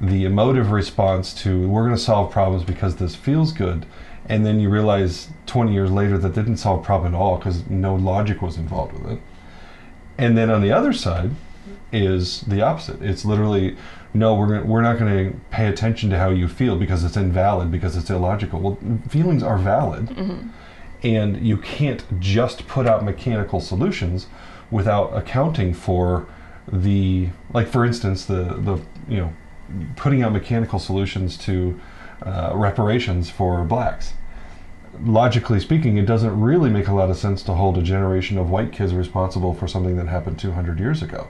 [0.00, 3.86] the emotive response to we're going to solve problems because this feels good
[4.28, 7.68] and then you realize 20 years later that didn't solve a problem at all because
[7.68, 9.20] no logic was involved with it.
[10.18, 11.32] And then on the other side
[11.92, 13.02] is the opposite.
[13.02, 13.76] It's literally
[14.14, 17.16] no, we're gonna, we're not going to pay attention to how you feel because it's
[17.16, 18.60] invalid because it's illogical.
[18.60, 20.48] Well, feelings are valid, mm-hmm.
[21.02, 24.26] and you can't just put out mechanical solutions
[24.70, 26.26] without accounting for
[26.70, 29.32] the like for instance the the you know
[29.96, 31.80] putting out mechanical solutions to
[32.24, 34.14] uh, reparations for blacks.
[35.02, 38.50] Logically speaking, it doesn't really make a lot of sense to hold a generation of
[38.50, 41.28] white kids responsible for something that happened 200 years ago.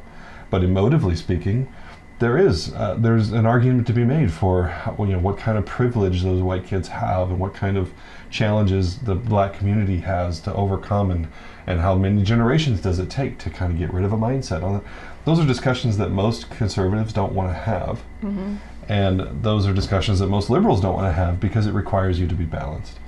[0.51, 1.73] But emotively speaking,
[2.19, 5.67] there is uh, there's an argument to be made for you know what kind of
[5.67, 7.93] privilege those white kids have and what kind of
[8.31, 11.27] challenges the black community has to overcome and
[11.67, 14.63] and how many generations does it take to kind of get rid of a mindset.
[14.63, 14.83] on it.
[15.25, 18.03] Those are discussions that most conservatives don't want to have.
[18.23, 18.57] Mm-hmm.
[18.89, 22.27] And those are discussions that most liberals don't want to have because it requires you
[22.27, 22.99] to be balanced.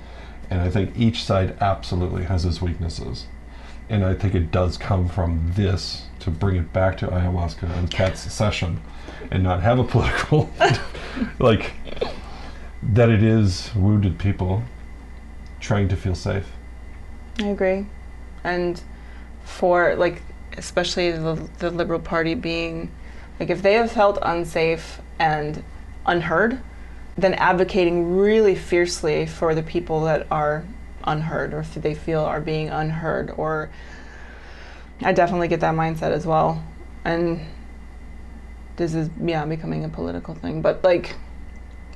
[0.49, 3.25] And I think each side absolutely has its weaknesses.
[3.89, 7.89] And I think it does come from this to bring it back to ayahuasca and
[7.89, 8.81] Kat's session
[9.31, 10.49] and not have a political,
[11.39, 11.73] like,
[12.81, 14.63] that it is wounded people
[15.59, 16.51] trying to feel safe.
[17.39, 17.85] I agree.
[18.43, 18.81] And
[19.43, 20.21] for, like,
[20.57, 22.91] especially the, the Liberal Party being,
[23.39, 25.63] like, if they have felt unsafe and
[26.05, 26.59] unheard,
[27.17, 30.65] then advocating really fiercely for the people that are
[31.03, 33.69] unheard or they feel are being unheard or
[35.01, 36.63] I definitely get that mindset as well.
[37.03, 37.41] And
[38.75, 40.61] this is yeah becoming a political thing.
[40.61, 41.15] But like,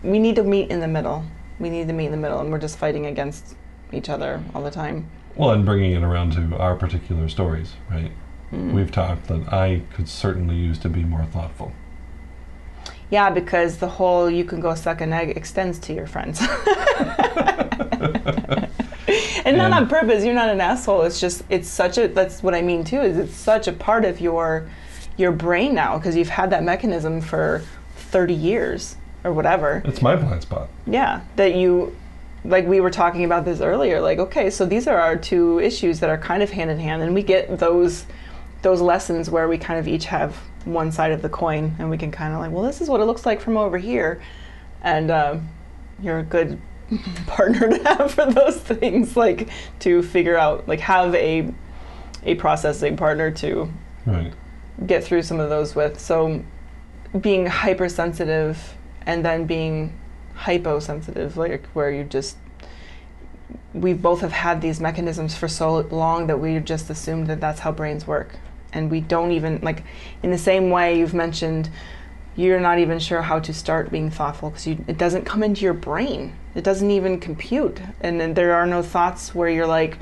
[0.04, 1.24] we need to meet in the middle.
[1.60, 3.56] We need to meet in the middle, and we're just fighting against
[3.92, 5.10] each other all the time.
[5.36, 8.12] Well, and bringing it around to our particular stories, right?
[8.52, 8.74] Mm.
[8.74, 11.74] We've talked that I could certainly use to be more thoughtful.
[13.10, 16.40] Yeah, because the whole you can go suck an egg extends to your friends.
[19.46, 21.02] and not on purpose, you're not an asshole.
[21.02, 24.06] It's just it's such a that's what I mean too, is it's such a part
[24.06, 24.70] of your
[25.18, 27.64] your brain now because you've had that mechanism for
[27.96, 29.82] 30 years or whatever.
[29.86, 30.70] It's my blind spot.
[30.86, 31.96] Yeah, that you
[32.46, 36.00] like we were talking about this earlier like okay, so these are our two issues
[36.00, 38.06] that are kind of hand in hand and we get those
[38.62, 41.98] those lessons where we kind of each have one side of the coin and we
[41.98, 44.22] can kind of like, well, this is what it looks like from over here.
[44.82, 45.50] And um,
[46.02, 46.60] you're a good
[47.28, 51.54] partner to have for those things, like to figure out, like have a
[52.24, 53.72] a processing partner to
[54.06, 54.34] Right.
[54.86, 56.00] get through some of those with.
[56.00, 56.44] So
[57.20, 59.98] being hypersensitive and then being
[60.36, 62.38] hyposensitive, like where you just
[63.74, 67.60] we both have had these mechanisms for so long that we just assumed that that's
[67.62, 68.36] how brains work
[68.74, 69.84] and we don't even like
[70.24, 71.70] in the same way you've mentioned
[72.36, 75.74] you're not even sure how to start being thoughtful because it doesn't come into your
[75.74, 76.34] brain.
[76.56, 77.82] It doesn't even compute.
[78.00, 79.98] And then there are no thoughts where you're like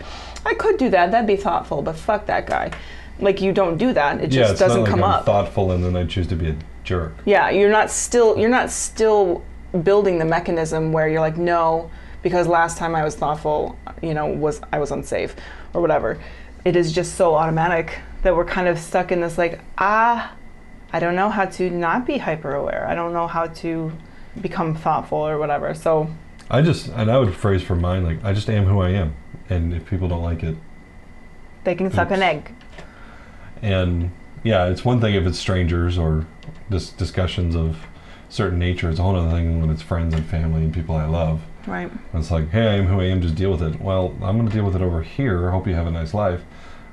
[0.46, 1.12] i could do that.
[1.12, 2.72] That'd be thoughtful but fuck that guy.
[3.20, 4.22] Like you don't do that.
[4.22, 5.26] It yeah, just doesn't like come I'm up.
[5.26, 7.16] thoughtful and then I choose to be a jerk.
[7.26, 9.44] yeah, you're not still you're not still
[9.84, 11.90] building the mechanism where you're like, no,
[12.22, 15.36] because last time I was thoughtful, you know, was I was unsafe
[15.74, 16.20] or whatever.
[16.66, 20.34] It is just so automatic that we're kind of stuck in this like, ah,
[20.92, 22.88] I don't know how to not be hyper aware.
[22.88, 23.92] I don't know how to
[24.42, 25.74] become thoughtful or whatever.
[25.74, 26.10] So
[26.50, 29.16] I just, and I would phrase for mine like, I just am who I am.
[29.50, 30.56] And if people don't like it,
[31.64, 32.54] they can suck an egg.
[33.62, 34.12] and
[34.44, 36.26] yeah, it's one thing if it's strangers or
[36.72, 37.78] just discussions of
[38.30, 38.90] certain nature.
[38.90, 41.42] It's a whole other thing when it's friends and family and people I love.
[41.66, 41.92] Right.
[41.92, 43.82] and It's like, hey, I am who I am, just deal with it.
[43.82, 45.52] Well, I'm going to deal with it over here.
[45.52, 46.42] Hope you have a nice life.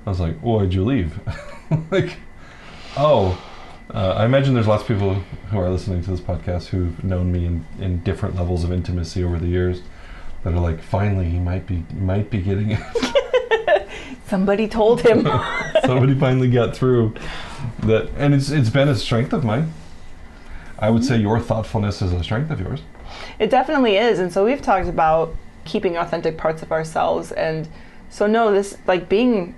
[0.07, 1.19] I was like, why'd you leave?
[1.91, 2.17] like,
[2.97, 3.43] oh,
[3.93, 5.15] uh, I imagine there's lots of people
[5.51, 9.25] who are listening to this podcast who've known me in, in different levels of intimacy
[9.25, 9.83] over the years
[10.43, 13.89] that are like, finally, he might be might be getting it.
[14.27, 15.25] Somebody told him.
[15.85, 17.15] Somebody finally got through
[17.81, 19.73] that, and it's it's been a strength of mine.
[20.79, 22.81] I would say your thoughtfulness is a strength of yours.
[23.39, 24.19] It definitely is.
[24.19, 27.69] And so we've talked about keeping authentic parts of ourselves and
[28.11, 29.55] so no this like being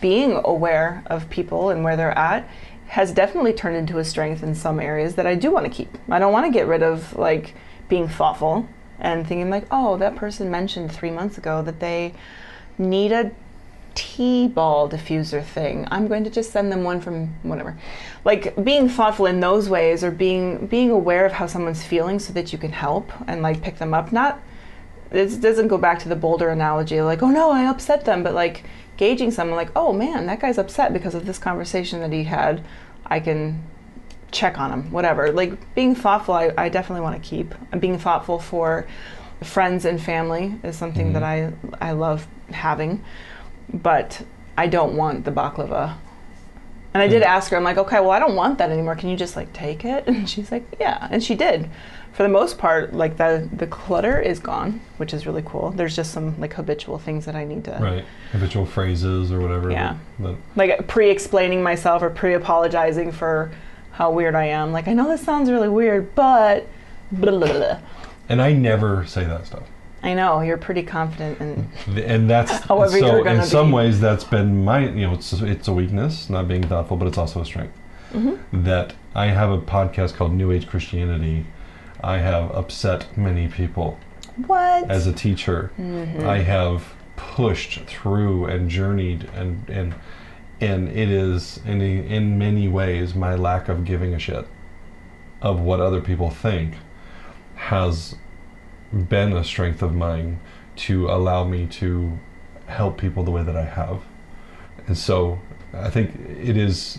[0.00, 2.48] being aware of people and where they're at
[2.88, 5.96] has definitely turned into a strength in some areas that I do want to keep.
[6.08, 7.54] I don't want to get rid of like
[7.88, 12.14] being thoughtful and thinking like, "Oh, that person mentioned 3 months ago that they
[12.78, 13.30] need a
[13.94, 15.86] T-ball diffuser thing.
[15.90, 17.76] I'm going to just send them one from whatever.
[18.24, 22.32] Like being thoughtful in those ways or being being aware of how someone's feeling so
[22.32, 24.12] that you can help and like pick them up.
[24.12, 24.40] Not
[25.10, 28.34] this doesn't go back to the boulder analogy like, "Oh no, I upset them," but
[28.34, 28.64] like
[28.96, 32.64] gauging someone like, "Oh man, that guy's upset because of this conversation that he had.
[33.06, 33.64] I can
[34.30, 37.54] check on him, whatever." Like being thoughtful, I, I definitely want to keep.
[37.78, 38.86] Being thoughtful for
[39.42, 41.74] friends and family is something that mm-hmm.
[41.80, 43.02] I I love having
[43.72, 44.24] but
[44.56, 45.96] I don't want the baklava.
[46.92, 47.26] And I did mm.
[47.26, 48.96] ask her, I'm like, okay, well, I don't want that anymore.
[48.96, 50.04] Can you just like take it?
[50.08, 51.06] And she's like, yeah.
[51.10, 51.70] And she did.
[52.12, 55.70] For the most part, like the the clutter is gone, which is really cool.
[55.70, 58.04] There's just some like habitual things that I need to, Right.
[58.32, 59.70] Habitual phrases or whatever.
[59.70, 59.96] Yeah.
[60.18, 63.50] That, like pre-explaining myself or pre-apologizing for
[63.92, 64.72] how weird I am.
[64.72, 66.66] Like, I know this sounds really weird, but
[67.12, 67.78] blah, blah, blah.
[68.28, 69.62] and I never say that stuff.
[70.02, 71.68] I know you're pretty confident and
[71.98, 73.74] and that's However so you're in some be.
[73.74, 77.18] ways that's been my you know it's it's a weakness not being thoughtful but it's
[77.18, 77.74] also a strength
[78.14, 78.64] Mm-hmm.
[78.64, 81.44] that i have a podcast called new age christianity
[82.02, 83.98] i have upset many people
[84.46, 84.90] what?
[84.90, 86.26] as a teacher Mm-hmm.
[86.26, 89.94] i have pushed through and journeyed and and
[90.60, 94.46] and it is in in many ways my lack of giving a shit
[95.42, 96.74] of what other people think
[97.54, 98.14] has
[98.92, 100.40] been a strength of mine
[100.76, 102.18] to allow me to
[102.66, 104.00] help people the way that I have.
[104.86, 105.38] And so
[105.74, 106.98] I think it is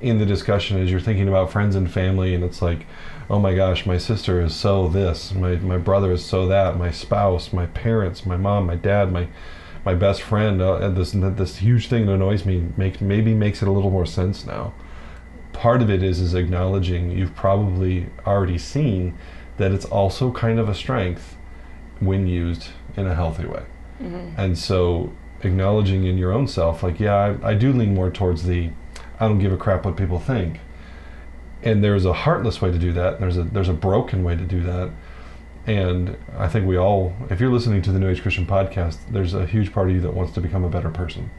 [0.00, 2.86] in the discussion as you're thinking about friends and family and it's like,
[3.30, 6.90] oh my gosh, my sister is so this, my, my brother is so that, my
[6.90, 9.28] spouse, my parents, my mom, my dad, my
[9.84, 13.62] my best friend, uh, and this this huge thing that annoys me make, maybe makes
[13.62, 14.74] it a little more sense now.
[15.52, 19.16] Part of it is is acknowledging you've probably already seen
[19.56, 21.36] that it's also kind of a strength
[22.00, 23.62] when used in a healthy way.
[24.36, 25.12] And so
[25.42, 28.70] acknowledging in your own self, like, yeah, I, I do lean more towards the
[29.20, 30.60] I don't give a crap what people think.
[31.62, 33.14] And there's a heartless way to do that.
[33.14, 34.90] And there's a there's a broken way to do that.
[35.66, 39.34] And I think we all, if you're listening to the New Age Christian podcast, there's
[39.34, 41.30] a huge part of you that wants to become a better person.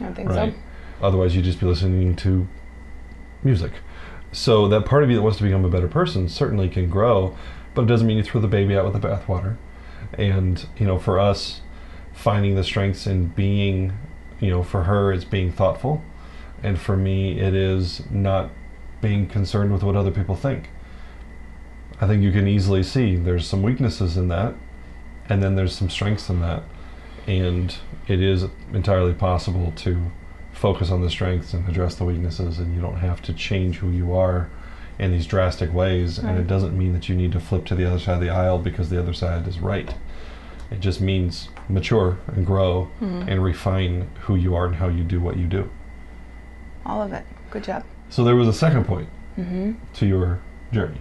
[0.00, 0.54] I think Right.
[0.54, 1.06] so.
[1.06, 2.48] Otherwise, you'd just be listening to
[3.42, 3.72] music.
[4.32, 7.36] So that part of you that wants to become a better person certainly can grow,
[7.74, 9.56] but it doesn't mean you throw the baby out with the bathwater.
[10.14, 11.60] And you know, for us,
[12.14, 13.92] finding the strengths in being,
[14.40, 16.02] you know, for her it's being thoughtful,
[16.62, 18.50] and for me it is not
[19.06, 20.68] being concerned with what other people think.
[22.00, 24.54] I think you can easily see there's some weaknesses in that,
[25.28, 26.64] and then there's some strengths in that,
[27.28, 27.74] and
[28.08, 30.10] it is entirely possible to
[30.52, 33.90] focus on the strengths and address the weaknesses, and you don't have to change who
[33.90, 34.50] you are
[34.98, 36.18] in these drastic ways.
[36.18, 38.30] And it doesn't mean that you need to flip to the other side of the
[38.30, 39.94] aisle because the other side is right.
[40.70, 43.28] It just means mature and grow Mhm.
[43.28, 45.68] and refine who you are and how you do what you do.
[46.84, 47.24] All of it.
[47.50, 47.84] Good job.
[48.10, 49.72] So there was a second point Mm-hmm.
[49.94, 50.40] to your
[50.72, 51.00] journey,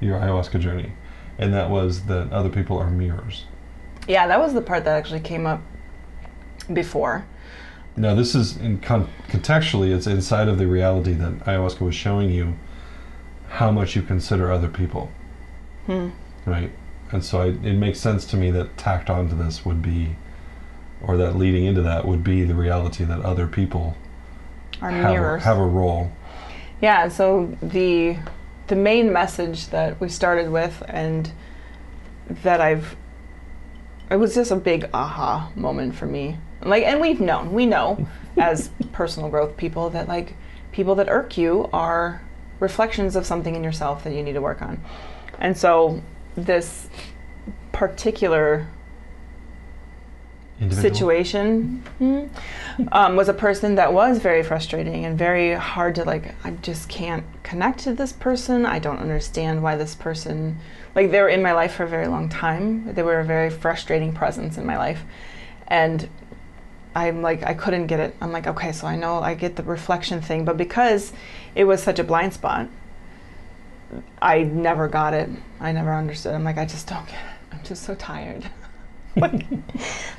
[0.00, 0.90] your ayahuasca journey,
[1.38, 3.44] and that was that other people are mirrors.
[4.08, 5.62] Yeah, that was the part that actually came up
[6.72, 7.24] before.
[7.96, 12.30] Now, this is in con- contextually, it's inside of the reality that ayahuasca was showing
[12.30, 12.54] you
[13.50, 15.12] how much you consider other people,
[15.86, 16.08] Hmm.
[16.46, 16.72] right?
[17.12, 20.16] And so I, it makes sense to me that tacked onto this would be,
[21.02, 23.96] or that leading into that would be the reality that other people
[24.80, 25.42] have a, mirrors.
[25.44, 26.10] have a role.
[26.80, 28.16] Yeah, so the
[28.68, 31.30] the main message that we started with and
[32.42, 32.96] that I've
[34.10, 36.38] it was just a big aha moment for me.
[36.62, 38.06] Like and we've known, we know
[38.38, 40.34] as personal growth people that like
[40.72, 42.22] people that irk you are
[42.60, 44.82] reflections of something in yourself that you need to work on.
[45.38, 46.02] And so
[46.36, 46.88] this
[47.72, 48.68] particular
[50.60, 50.94] Individual.
[50.94, 51.82] situation.
[51.98, 52.26] Hmm,
[52.92, 56.86] um, was a person that was very frustrating and very hard to like i just
[56.88, 58.66] can't connect to this person.
[58.66, 60.58] I don't understand why this person
[60.94, 62.92] like they were in my life for a very long time.
[62.92, 65.02] They were a very frustrating presence in my life.
[65.66, 66.08] And
[66.94, 68.14] i'm like i couldn't get it.
[68.20, 70.44] I'm like okay so i know i get the reflection thing.
[70.44, 71.14] But because
[71.54, 72.68] it was such a blind spot
[74.20, 75.30] i never got it.
[75.58, 76.34] I never understood.
[76.34, 77.54] I'm like i just don't get it.
[77.56, 78.44] I'm just so tired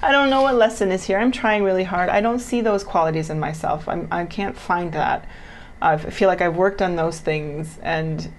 [0.02, 1.18] I don't know what lesson is here.
[1.18, 2.10] I'm trying really hard.
[2.10, 3.88] I don't see those qualities in myself.
[3.88, 5.26] I'm, I can't find that.
[5.82, 8.32] I feel like I've worked on those things and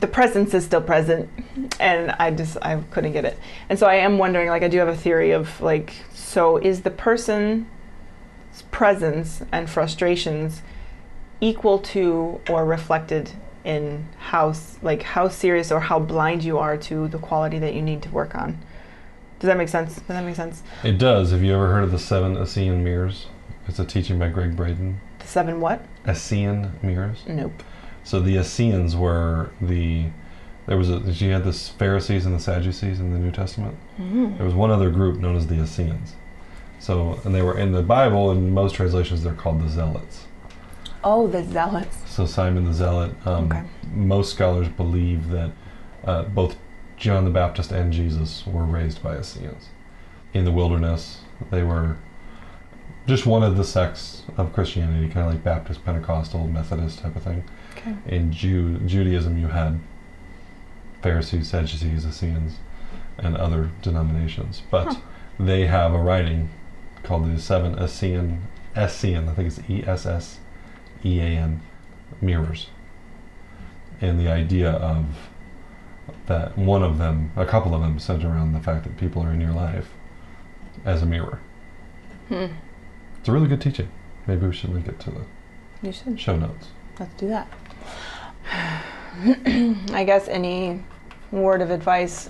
[0.00, 1.30] the presence is still present
[1.80, 3.38] and I just I couldn't get it.
[3.68, 6.82] And so I am wondering like I do have a theory of like so is
[6.82, 7.66] the person's
[8.70, 10.62] presence and frustrations
[11.40, 13.32] equal to or reflected
[13.64, 17.82] in how like how serious or how blind you are to the quality that you
[17.82, 18.58] need to work on.
[19.38, 19.94] Does that make sense?
[19.96, 20.62] Does that make sense?
[20.82, 21.30] It does.
[21.30, 23.26] Have you ever heard of the seven Ascian mirrors?
[23.68, 25.00] It's a teaching by Gregg Braden.
[25.18, 25.84] The seven what?
[26.04, 27.22] Ascian mirrors.
[27.26, 27.62] Nope.
[28.04, 30.06] So the Essenes were the
[30.66, 33.76] there was a you had the Pharisees and the Sadducees in the New Testament.
[34.00, 34.36] Mm.
[34.36, 36.14] There was one other group known as the Essenes.
[36.78, 40.26] So and they were in the Bible in most translations they're called the Zealots.
[41.04, 41.98] Oh, the zealots.
[42.06, 43.14] So Simon the Zealot.
[43.26, 43.62] Um, Okay.
[43.92, 45.50] Most scholars believe that
[46.04, 46.56] uh, both
[46.96, 49.68] John the Baptist and Jesus were raised by Essenes
[50.32, 51.20] in the wilderness.
[51.50, 51.96] They were
[53.06, 57.22] just one of the sects of Christianity, kind of like Baptist, Pentecostal, Methodist type of
[57.22, 57.44] thing.
[57.76, 57.94] Okay.
[58.06, 59.78] in Jew, Judaism, you had
[61.02, 62.56] Pharisees, Sadducees, Essenes,
[63.18, 64.62] and other denominations.
[64.70, 65.00] But Huh.
[65.38, 66.48] they have a writing
[67.02, 68.42] called the Seven Essean,
[68.74, 70.38] Essean, I think it's E S S
[71.04, 71.60] E A N,
[72.20, 72.70] mirrors.
[74.00, 75.04] And the idea of
[76.26, 79.32] that one of them, a couple of them, centered around the fact that people are
[79.32, 79.88] in your life
[80.84, 81.40] as a mirror.
[82.28, 82.46] Hmm.
[83.18, 83.88] It's a really good teaching.
[84.26, 85.20] Maybe we should link it to the
[85.82, 86.18] You should.
[86.20, 86.68] show notes.
[86.98, 87.48] Let's do that.
[89.92, 90.82] I guess any
[91.30, 92.28] word of advice,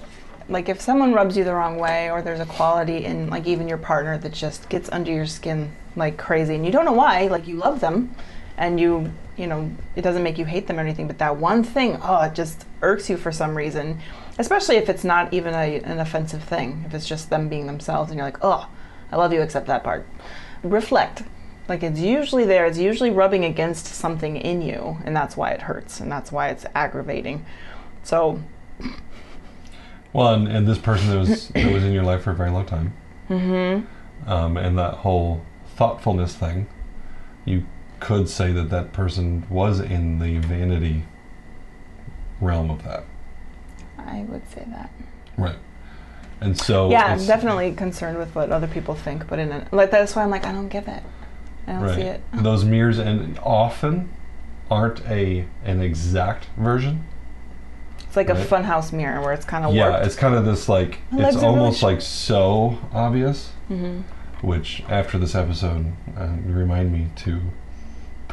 [0.48, 3.68] like if someone rubs you the wrong way, or there's a quality in like even
[3.68, 7.26] your partner that just gets under your skin like crazy, and you don't know why,
[7.26, 8.14] like you love them,
[8.56, 11.62] and you, you know, it doesn't make you hate them or anything, but that one
[11.62, 14.00] thing, oh, it just irks you for some reason,
[14.38, 18.10] especially if it's not even a, an offensive thing, if it's just them being themselves,
[18.10, 18.68] and you're like, oh,
[19.12, 20.06] I love you except that part.
[20.62, 21.22] Reflect.
[21.68, 25.62] Like it's usually there, it's usually rubbing against something in you, and that's why it
[25.62, 27.44] hurts, and that's why it's aggravating.
[28.04, 28.40] So,
[30.12, 32.50] Well, and, and this person that was that was in your life for a very
[32.50, 32.94] long time,
[33.28, 34.30] mm-hmm.
[34.30, 35.42] um, and that whole
[35.74, 36.68] thoughtfulness thing,
[37.44, 37.66] you
[38.00, 41.04] could say that that person was in the vanity
[42.40, 43.04] realm of that,
[43.98, 44.90] I would say that.
[45.36, 45.56] right?
[46.40, 49.90] And so yeah, I'm definitely concerned with what other people think, but in a, like
[49.90, 51.02] that's why I'm like I don't get it.
[51.66, 51.94] I don't right.
[51.94, 52.20] see it.
[52.34, 54.10] Those mirrors, and often
[54.70, 57.06] aren't a an exact version.
[58.00, 58.38] It's like right?
[58.38, 61.82] a funhouse mirror where it's kind of yeah, it's kind of this like it's almost
[61.82, 63.52] really like so obvious.
[63.70, 64.02] Mm-hmm.
[64.46, 67.40] Which after this episode, uh, remind me to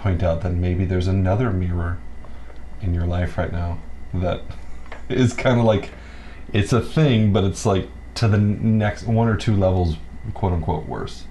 [0.03, 1.97] point out that maybe there's another mirror
[2.81, 3.79] in your life right now
[4.13, 4.41] that
[5.09, 5.91] is kind of like
[6.51, 9.95] it's a thing, but it's like to the next one or two levels,
[10.33, 11.25] quote unquote, worse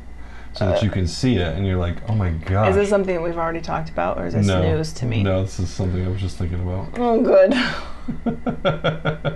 [0.55, 2.69] so that you can see it and you're like, oh my god.
[2.69, 5.23] Is this something that we've already talked about or is this no, news to me?
[5.23, 6.89] No, this is something I was just thinking about.
[6.99, 7.55] Oh, good.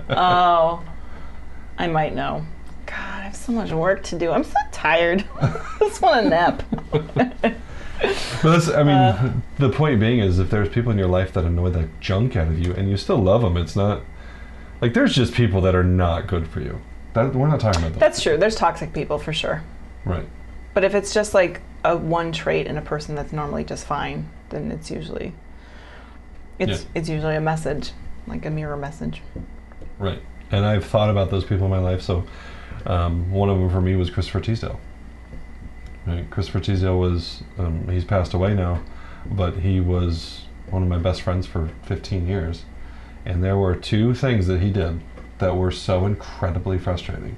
[0.11, 0.83] oh,
[1.77, 2.45] I might know.
[2.85, 4.31] God, I have so much work to do.
[4.31, 5.25] I'm so tired.
[5.41, 6.63] I just want a nap.
[8.01, 11.33] But that's, I mean, uh, the point being is if there's people in your life
[11.33, 14.01] that annoy the junk out of you and you still love them, it's not
[14.81, 16.81] like there's just people that are not good for you.
[17.13, 17.99] That, we're not talking about that.
[17.99, 18.37] That's true.
[18.37, 19.63] There's toxic people for sure.
[20.05, 20.27] Right.
[20.73, 24.29] But if it's just like a one trait in a person that's normally just fine,
[24.49, 25.33] then it's usually
[26.59, 26.89] it's yeah.
[26.95, 27.91] it's usually a message,
[28.27, 29.21] like a mirror message.
[29.97, 30.21] Right.
[30.51, 32.01] And I've thought about those people in my life.
[32.01, 32.23] So
[32.85, 34.79] um, one of them for me was Christopher Teasdale.
[36.07, 36.29] Right.
[36.29, 38.81] Christopher Teasdale was um, he's passed away now,
[39.25, 42.63] but he was one of my best friends for 15 years.
[43.25, 45.01] And there were two things that he did
[45.39, 47.35] that were so incredibly frustrating.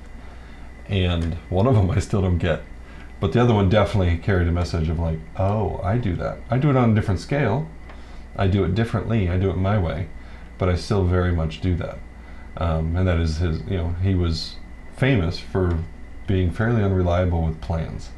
[0.87, 2.61] And one of them I still don't get.
[3.19, 6.37] But the other one definitely carried a message of like, oh, I do that.
[6.51, 7.67] I do it on a different scale.
[8.37, 9.29] I do it differently.
[9.29, 10.09] I do it my way,
[10.59, 11.97] but I still very much do that.
[12.55, 13.61] Um, and that is his.
[13.61, 14.57] You know, he was
[14.95, 15.79] famous for
[16.27, 18.11] being fairly unreliable with plans.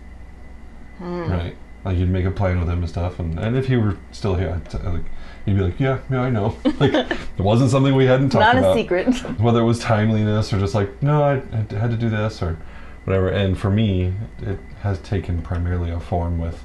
[1.02, 1.30] Mm.
[1.30, 1.56] Right.
[1.84, 4.36] Like you'd make a plan with him and stuff, and, and if he were still
[4.36, 5.04] here, t- like
[5.46, 6.56] you'd be like, yeah, yeah, I know.
[6.80, 8.68] like it wasn't something we hadn't talked Not about.
[8.68, 9.40] Not a secret.
[9.40, 12.58] Whether it was timeliness or just like, no, I, I had to do this or
[13.06, 13.30] whatever.
[13.30, 16.64] And for me, it has taken primarily a form with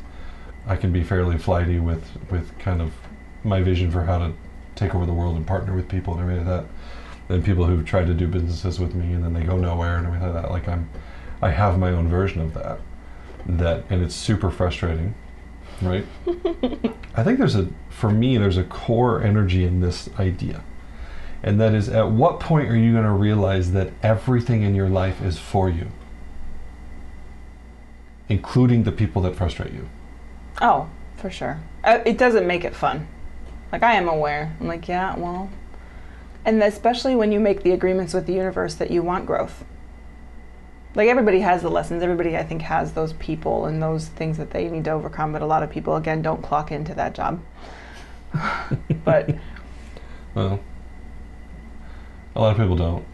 [0.66, 2.92] I can be fairly flighty with with kind of
[3.44, 4.32] my vision for how to
[4.74, 7.34] take over the world and partner with people and everything like that.
[7.34, 10.06] And people who've tried to do businesses with me and then they go nowhere and
[10.06, 10.50] everything like that.
[10.50, 10.88] Like I'm,
[11.42, 12.80] I have my own version of that.
[13.46, 15.14] That and it's super frustrating,
[15.80, 16.04] right?
[17.14, 20.64] I think there's a for me there's a core energy in this idea.
[21.42, 24.88] And that is at what point are you going to realize that everything in your
[24.88, 25.88] life is for you?
[28.28, 29.88] including the people that frustrate you.
[30.60, 31.60] Oh, for sure.
[31.84, 33.06] Uh, it doesn't make it fun.
[33.72, 34.56] Like I am aware.
[34.60, 35.50] I'm like, yeah, well,
[36.44, 39.64] and especially when you make the agreements with the universe that you want growth.
[40.96, 42.02] Like everybody has the lessons.
[42.02, 45.32] Everybody, I think, has those people and those things that they need to overcome.
[45.32, 47.40] But a lot of people, again, don't clock into that job.
[49.04, 49.36] but
[50.34, 50.58] well,
[52.34, 53.04] a lot of people don't.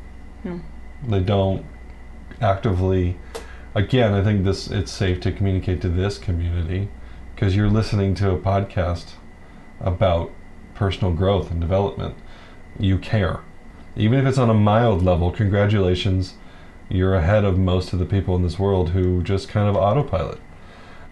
[0.42, 0.58] Hmm.
[1.06, 1.66] They don't
[2.40, 3.18] actively
[3.74, 6.88] again, I think this it's safe to communicate to this community
[7.34, 9.12] because you're listening to a podcast
[9.80, 10.30] about
[10.74, 12.14] personal growth and development.
[12.78, 13.40] You care.
[13.96, 16.34] Even if it's on a mild level, congratulations.
[16.92, 20.38] You're ahead of most of the people in this world who just kind of autopilot.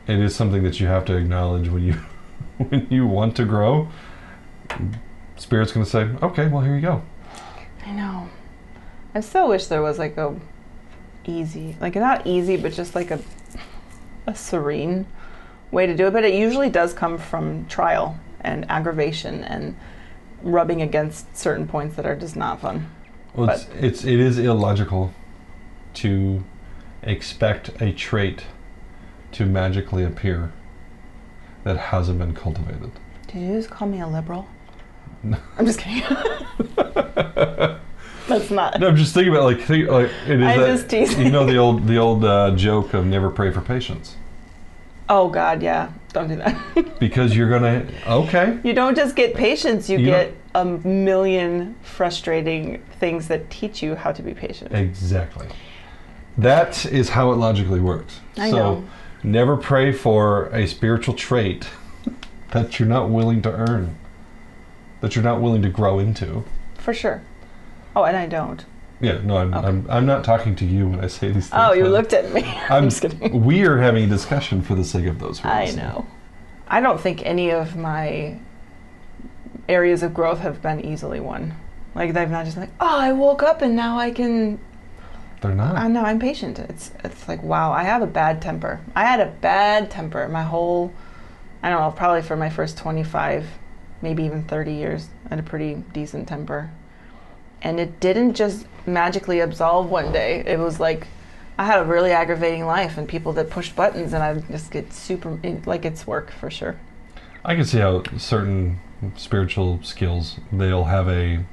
[0.06, 1.92] It is something that you have to acknowledge when you
[2.58, 3.88] when you want to grow.
[5.36, 7.02] Spirit's going to say, "Okay, well, here you go."
[7.86, 8.28] I know.
[9.14, 10.38] I still wish there was like a
[11.24, 13.18] easy, like not easy, but just like a
[14.26, 15.06] a serene
[15.70, 16.10] way to do it.
[16.10, 19.76] But it usually does come from trial and aggravation and
[20.42, 22.90] rubbing against certain points that are just not fun.
[23.32, 25.14] Well, it's, it's it is illogical
[25.94, 26.44] to
[27.02, 28.44] expect a trait
[29.32, 30.52] to magically appear
[31.64, 32.90] that hasn't been cultivated.
[33.28, 34.48] Did you just call me a liberal?
[35.22, 35.38] No.
[35.58, 36.02] I'm just kidding.
[38.28, 38.78] That's not.
[38.80, 41.26] No, I'm just thinking about like, think, like it is I'm that, just teasing.
[41.26, 44.16] You know the old the old uh, joke of never pray for patience.
[45.08, 46.98] Oh God, yeah, don't do that.
[47.00, 48.58] because you're gonna okay.
[48.62, 53.96] You don't just get patience; you, you get a million frustrating things that teach you
[53.96, 54.72] how to be patient.
[54.72, 55.48] Exactly.
[56.38, 58.20] That is how it logically works.
[58.36, 58.84] I so, know.
[59.22, 61.68] never pray for a spiritual trait
[62.50, 63.96] that you're not willing to earn,
[65.00, 66.44] that you're not willing to grow into.
[66.78, 67.22] For sure.
[67.94, 68.64] Oh, and I don't.
[69.00, 69.66] Yeah, no, I'm, okay.
[69.66, 71.70] I'm, I'm not talking to you when I say these oh, things.
[71.70, 72.42] Oh, you looked at me.
[72.68, 73.44] I'm, just kidding.
[73.44, 75.46] We are having a discussion for the sake of those words.
[75.46, 76.06] I know.
[76.68, 78.38] I don't think any of my
[79.68, 81.54] areas of growth have been easily won.
[81.94, 84.60] Like they've not just like, oh, I woke up and now I can.
[85.40, 85.76] They're not.
[85.76, 86.58] I know I'm patient.
[86.58, 88.80] It's it's like wow, I have a bad temper.
[88.94, 90.92] I had a bad temper my whole,
[91.62, 93.46] I don't know, probably for my first 25,
[94.02, 95.08] maybe even 30 years.
[95.26, 96.70] I had a pretty decent temper
[97.62, 100.42] and it didn't just magically absolve one day.
[100.46, 101.06] It was like
[101.58, 104.92] I had a really aggravating life and people that pushed buttons, and I just get
[104.92, 106.78] super like it's work for sure.
[107.44, 108.80] I can see how certain
[109.16, 111.44] spiritual skills, they'll have a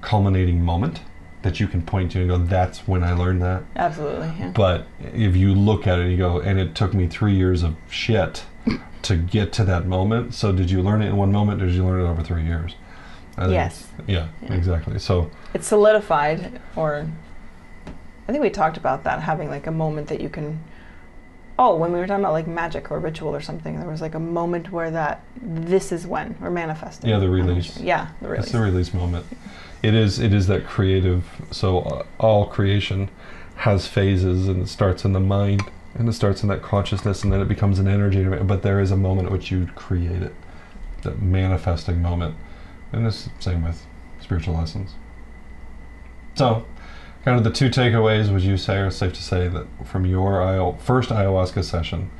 [0.00, 1.00] culminating moment
[1.42, 4.32] that you can point to and go, "That's when I learned that." Absolutely.
[4.38, 4.50] Yeah.
[4.54, 7.76] But if you look at it, you go, "And it took me three years of
[7.88, 8.44] shit
[9.02, 11.74] to get to that moment." So did you learn it in one moment, or did
[11.74, 12.74] you learn it over three years?
[13.36, 13.86] I Yes.
[14.06, 14.52] Yeah, Yeah.
[14.54, 14.98] exactly.
[14.98, 17.06] So it's solidified or
[18.28, 20.58] i think we talked about that having like a moment that you can
[21.58, 24.14] oh when we were talking about like magic or ritual or something there was like
[24.14, 27.78] a moment where that this is when we're manifesting Yeah, the release.
[27.80, 29.24] yeah the release It's the release moment.
[29.82, 30.18] It is.
[30.18, 31.24] It is that creative.
[31.50, 33.10] So uh, all creation
[33.56, 35.62] has phases, and it starts in the mind,
[35.94, 38.24] and it starts in that consciousness, and then it becomes an energy.
[38.24, 40.34] But there is a moment at which you create it,
[41.02, 42.36] that manifesting moment,
[42.92, 43.86] and it's the same with
[44.20, 44.94] spiritual lessons.
[46.34, 46.66] So,
[47.24, 48.32] kind of the two takeaways.
[48.32, 52.10] Would you say, or safe to say that from your ayahu- first ayahuasca session,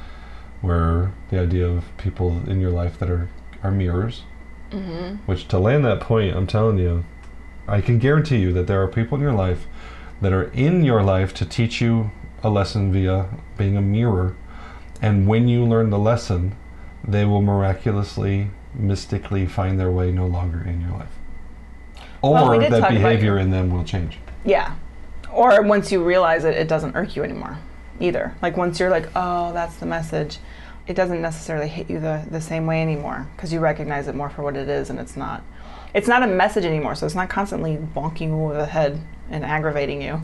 [0.60, 3.28] where the idea of people in your life that are
[3.62, 4.22] are mirrors,
[4.70, 5.16] mm-hmm.
[5.26, 7.04] which to land that point, I'm telling you,
[7.68, 9.66] I can guarantee you that there are people in your life
[10.20, 12.10] that are in your life to teach you
[12.42, 14.34] a lesson via being a mirror.
[15.02, 16.56] And when you learn the lesson,
[17.06, 21.12] they will miraculously, mystically find their way no longer in your life.
[22.22, 24.18] Or Well, we that behavior in them will change.
[24.44, 24.74] yeah
[25.32, 27.58] or once you realize it it doesn't irk you anymore
[28.00, 30.38] either like once you're like oh that's the message
[30.86, 34.30] it doesn't necessarily hit you the, the same way anymore because you recognize it more
[34.30, 35.42] for what it is and it's not
[35.94, 39.44] it's not a message anymore so it's not constantly bonking you over the head and
[39.44, 40.20] aggravating you.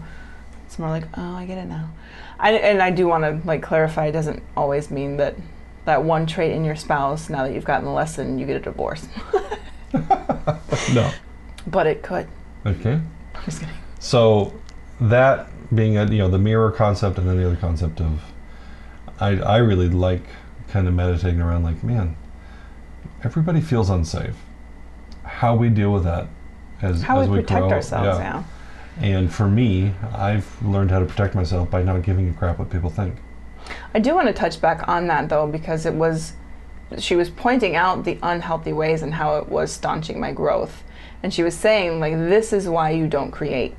[0.66, 1.90] It's more like oh i get it now.
[2.38, 5.36] I, and i do want to like clarify it doesn't always mean that
[5.84, 8.60] that one trait in your spouse now that you've gotten the lesson you get a
[8.60, 9.06] divorce.
[10.92, 11.08] No.
[11.68, 12.26] but it could.
[12.66, 12.94] Okay.
[13.34, 13.76] i'm just kidding.
[14.00, 14.52] So
[15.00, 18.20] that being a, you know the mirror concept and then the other concept of
[19.20, 20.22] I I really like
[20.68, 22.16] kind of meditating around like man
[23.22, 24.36] everybody feels unsafe
[25.44, 26.26] how we deal with that
[26.82, 28.42] as how as we we protect grow, ourselves yeah.
[29.00, 32.70] and for me I've learned how to protect myself by not giving a crap what
[32.70, 33.14] people think
[33.94, 36.34] I do want to touch back on that though, because it was,
[36.98, 40.82] she was pointing out the unhealthy ways and how it was staunching my growth.
[41.22, 43.74] And she was saying, like, this is why you don't create.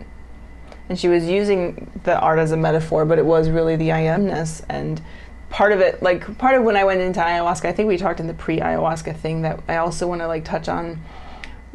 [0.90, 4.04] And she was using the art as a metaphor, but it was really the I
[4.04, 4.64] amness.
[4.68, 5.02] And
[5.50, 8.20] part of it, like, part of when I went into ayahuasca, I think we talked
[8.20, 11.00] in the pre ayahuasca thing that I also want to, like, touch on,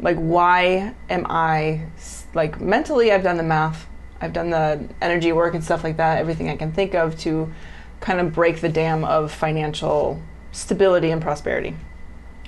[0.01, 1.85] like, why am i
[2.33, 3.87] like, mentally, I've done the math,
[4.19, 7.51] I've done the energy work and stuff like that, everything I can think of to
[7.99, 10.21] kind of break the dam of financial
[10.51, 11.75] stability and prosperity.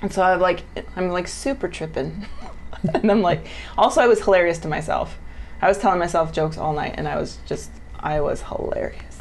[0.02, 0.62] And so I'm like,
[0.96, 2.26] I'm like super tripping.
[2.94, 3.46] and I'm like,
[3.78, 5.18] also, I was hilarious to myself.
[5.62, 9.18] I was telling myself jokes all night, and I was just, I was hilarious.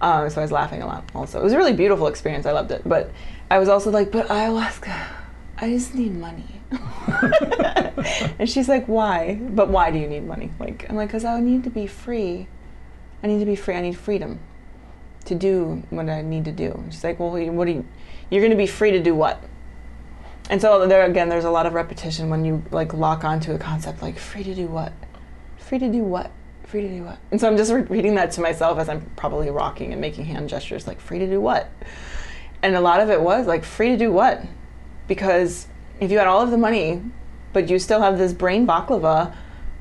[0.00, 1.40] Um, so I was laughing a lot also.
[1.40, 2.46] It was a really beautiful experience.
[2.46, 2.82] I loved it.
[2.86, 3.10] But
[3.50, 5.06] I was also like, but ayahuasca,
[5.64, 6.60] I just need money.
[8.38, 9.36] and she's like, why?
[9.40, 10.50] But why do you need money?
[10.60, 12.48] Like, I'm like, because I need to be free.
[13.22, 13.74] I need to be free.
[13.74, 14.40] I need freedom
[15.24, 16.72] to do what I need to do.
[16.72, 17.86] And she's like, well, what do you,
[18.28, 19.42] you're going to be free to do what?
[20.50, 23.58] And so there again, there's a lot of repetition when you like lock onto a
[23.58, 24.92] concept like free to do what?
[25.56, 26.30] Free to do what?
[26.64, 27.16] Free to do what?
[27.30, 30.50] And so I'm just repeating that to myself as I'm probably rocking and making hand
[30.50, 31.70] gestures like free to do what?
[32.62, 34.44] And a lot of it was like free to do what?
[35.06, 35.66] Because
[36.00, 37.02] if you had all of the money,
[37.52, 39.34] but you still have this brain baklava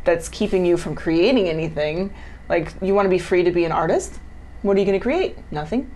[0.03, 2.13] that's keeping you from creating anything,
[2.49, 4.19] like you want to be free to be an artist?
[4.61, 5.37] What are you going to create?
[5.51, 5.91] Nothing.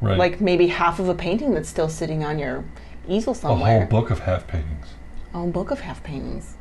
[0.00, 2.64] right Like maybe half of a painting that's still sitting on your
[3.08, 3.76] easel somewhere.
[3.76, 4.88] a whole book of half paintings
[5.32, 6.54] A whole book of half paintings.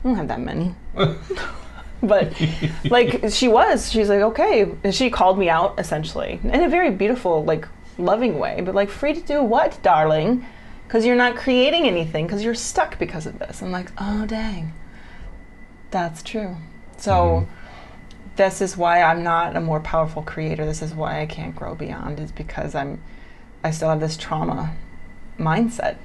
[0.00, 0.74] I don't have that many.
[2.02, 2.32] but
[2.90, 4.70] like she was, she's like, okay.
[4.82, 8.62] And she called me out essentially in a very beautiful, like loving way.
[8.62, 10.44] But like, free to do what, darling?
[10.92, 12.26] Because you're not creating anything.
[12.26, 13.62] Because you're stuck because of this.
[13.62, 14.74] I'm like, oh dang,
[15.90, 16.56] that's true.
[16.98, 17.48] So.
[18.36, 20.64] This is why I'm not a more powerful creator.
[20.64, 22.18] This is why I can't grow beyond.
[22.18, 22.98] Is because I'm,
[23.62, 24.74] I still have this trauma
[25.38, 25.96] mindset.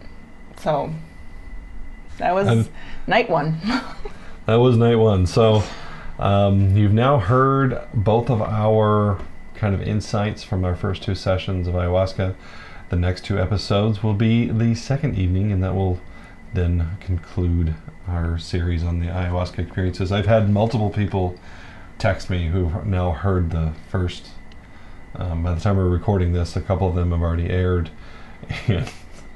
[0.59, 0.93] So
[2.17, 2.69] that was And-
[3.07, 3.59] night one.
[4.45, 5.25] That was night one.
[5.25, 5.63] So
[6.19, 9.19] um, you've now heard both of our
[9.55, 12.33] kind of insights from our first two sessions of ayahuasca.
[12.89, 15.99] The next two episodes will be the second evening, and that will
[16.53, 17.75] then conclude
[18.07, 20.11] our series on the ayahuasca experiences.
[20.11, 21.37] I've had multiple people
[21.97, 24.27] text me who've now heard the first.
[25.15, 27.89] Um, by the time we're recording this, a couple of them have already aired.
[28.67, 28.89] And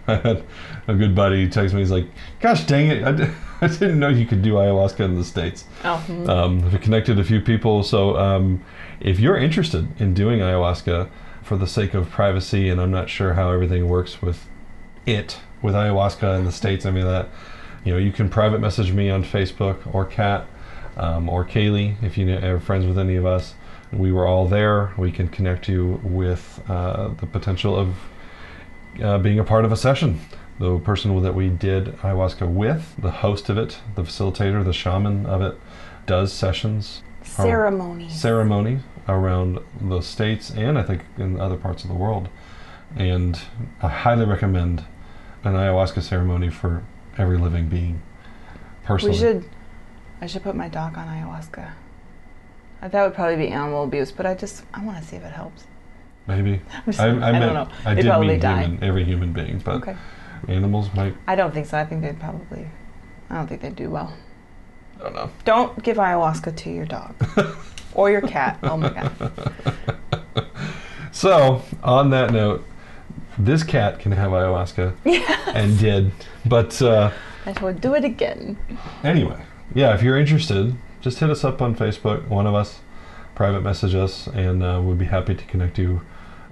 [0.08, 0.44] I had
[0.88, 1.82] a good buddy text me.
[1.82, 2.08] He's like,
[2.40, 3.04] "Gosh dang it!
[3.62, 6.28] I, didn't know you could do ayahuasca in the states." oh, mhm.
[6.28, 7.84] Um, I've connected a few people.
[7.84, 8.64] So um,
[9.00, 11.08] if you're interested in doing ayahuasca
[11.44, 14.48] for the sake of privacy, and I'm not sure how everything works with
[15.06, 16.86] it with ayahuasca in the states.
[16.86, 17.30] I mean that
[17.84, 20.48] you know you can private message me on Facebook or Kat
[20.98, 23.56] um, or Kaylee if you are friends with any of us.
[23.92, 24.94] We were all there.
[24.98, 27.96] We can connect you with uh, the potential of
[29.02, 30.22] uh, being a part of a session.
[30.60, 35.26] The person that we did ayahuasca with, the host of it, the facilitator, the shaman
[35.26, 35.60] of it,
[36.06, 38.80] does sessions, ceremonies, ceremony
[39.16, 42.30] around the states and I think in other parts of the world.
[42.96, 43.40] And
[43.82, 44.84] I highly recommend
[45.44, 46.84] an ayahuasca ceremony for
[47.18, 48.02] every living being.
[48.84, 49.46] Personally, we should.
[50.22, 51.72] I should put my dog on ayahuasca.
[52.82, 55.24] Uh, That would probably be animal abuse, but I just I want to see if
[55.24, 55.64] it helps.
[56.28, 56.62] maybe.
[56.86, 57.70] Just- I, I, I meant, don't know.
[57.86, 58.62] I They did probably mean die.
[58.64, 59.96] human, every human being, but Okay.
[60.48, 61.16] animals might.
[61.28, 61.78] I don't think so.
[61.78, 62.68] I think they'd probably.
[63.30, 64.14] I don't think they'd do well.
[65.00, 65.30] I don't know.
[65.46, 67.16] Don't give ayahuasca to your dog
[67.94, 68.60] or your cat.
[68.64, 69.32] Oh my god.
[71.14, 72.66] So, on that note,
[73.38, 74.96] this cat can have ayahuasca
[75.54, 76.12] and did.
[76.46, 77.12] But uh,
[77.46, 78.58] I would do it again.
[79.04, 79.44] anyway,
[79.76, 82.80] yeah, if you're interested, just hit us up on Facebook, one of us,
[83.36, 86.02] private message us, and uh, we'd be happy to connect you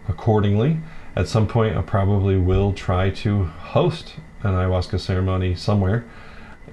[0.08, 0.80] accordingly.
[1.16, 6.06] At some point, I probably will try to host an ayahuasca ceremony somewhere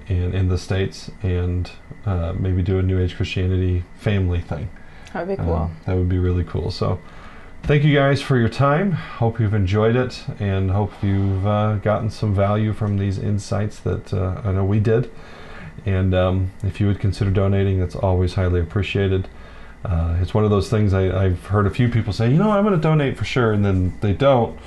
[0.07, 1.69] in, in the States and
[2.05, 4.69] uh, maybe do a New Age Christianity family thing.
[5.13, 5.55] That would be cool.
[5.55, 6.71] Um, that would be really cool.
[6.71, 6.99] So,
[7.63, 8.91] thank you guys for your time.
[8.91, 14.13] Hope you've enjoyed it and hope you've uh, gotten some value from these insights that
[14.13, 15.11] uh, I know we did.
[15.85, 19.27] And um, if you would consider donating, that's always highly appreciated.
[19.85, 22.51] Uh, it's one of those things I, I've heard a few people say, you know,
[22.51, 24.59] I'm going to donate for sure, and then they don't.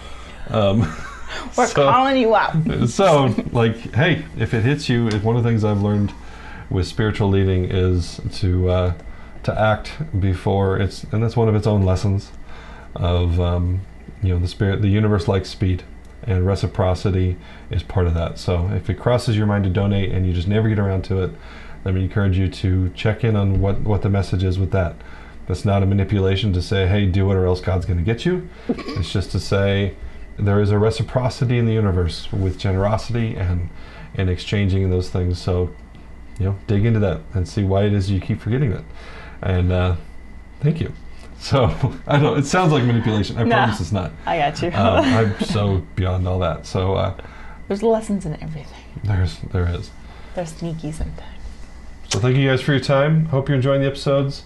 [0.49, 0.91] Um,
[1.57, 2.55] We're so- calling you out.
[2.89, 6.13] so like hey if it hits you one of the things i've learned
[6.71, 8.95] with spiritual leading is to uh,
[9.43, 12.31] to act before it's and that's one of its own lessons
[12.95, 13.81] of um,
[14.23, 15.83] you know the spirit the universe likes speed
[16.25, 17.37] and reciprocity
[17.71, 18.39] is part of that.
[18.39, 21.23] So if it crosses your mind to donate and you just never get around to
[21.23, 21.31] it
[21.85, 24.97] let me encourage you to check in on what what the message is with that.
[25.47, 28.25] That's not a manipulation to say hey do it or else god's going to get
[28.25, 28.49] you.
[28.69, 29.95] It's just to say
[30.41, 33.69] there is a reciprocity in the universe with generosity and
[34.15, 35.41] and exchanging those things.
[35.41, 35.71] So,
[36.39, 38.85] you know, dig into that and see why it is you keep forgetting that.
[39.43, 39.97] And uh,
[40.61, 40.93] thank you.
[41.43, 41.65] So
[42.07, 42.35] I don't know.
[42.35, 43.39] It sounds like manipulation.
[43.39, 43.57] I No.
[43.57, 44.13] promise it's not.
[44.27, 44.69] I got you.
[44.69, 46.67] Um, I'm so beyond all that.
[46.67, 47.15] So uh,
[47.67, 48.77] There's lessons in everything.
[49.05, 49.91] there's there is.
[50.35, 51.31] They're sneaky sometimes.
[52.11, 53.25] So thank you guys for your time.
[53.27, 54.43] Hope you're enjoying the episodes.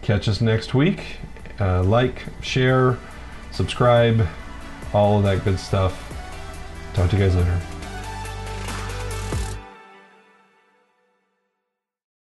[0.00, 1.18] Catch us next week.
[1.60, 2.96] Uh, like, share,
[3.50, 4.26] subscribe,
[4.92, 5.94] all of that good stuff.
[6.94, 7.77] Talk to you guys later.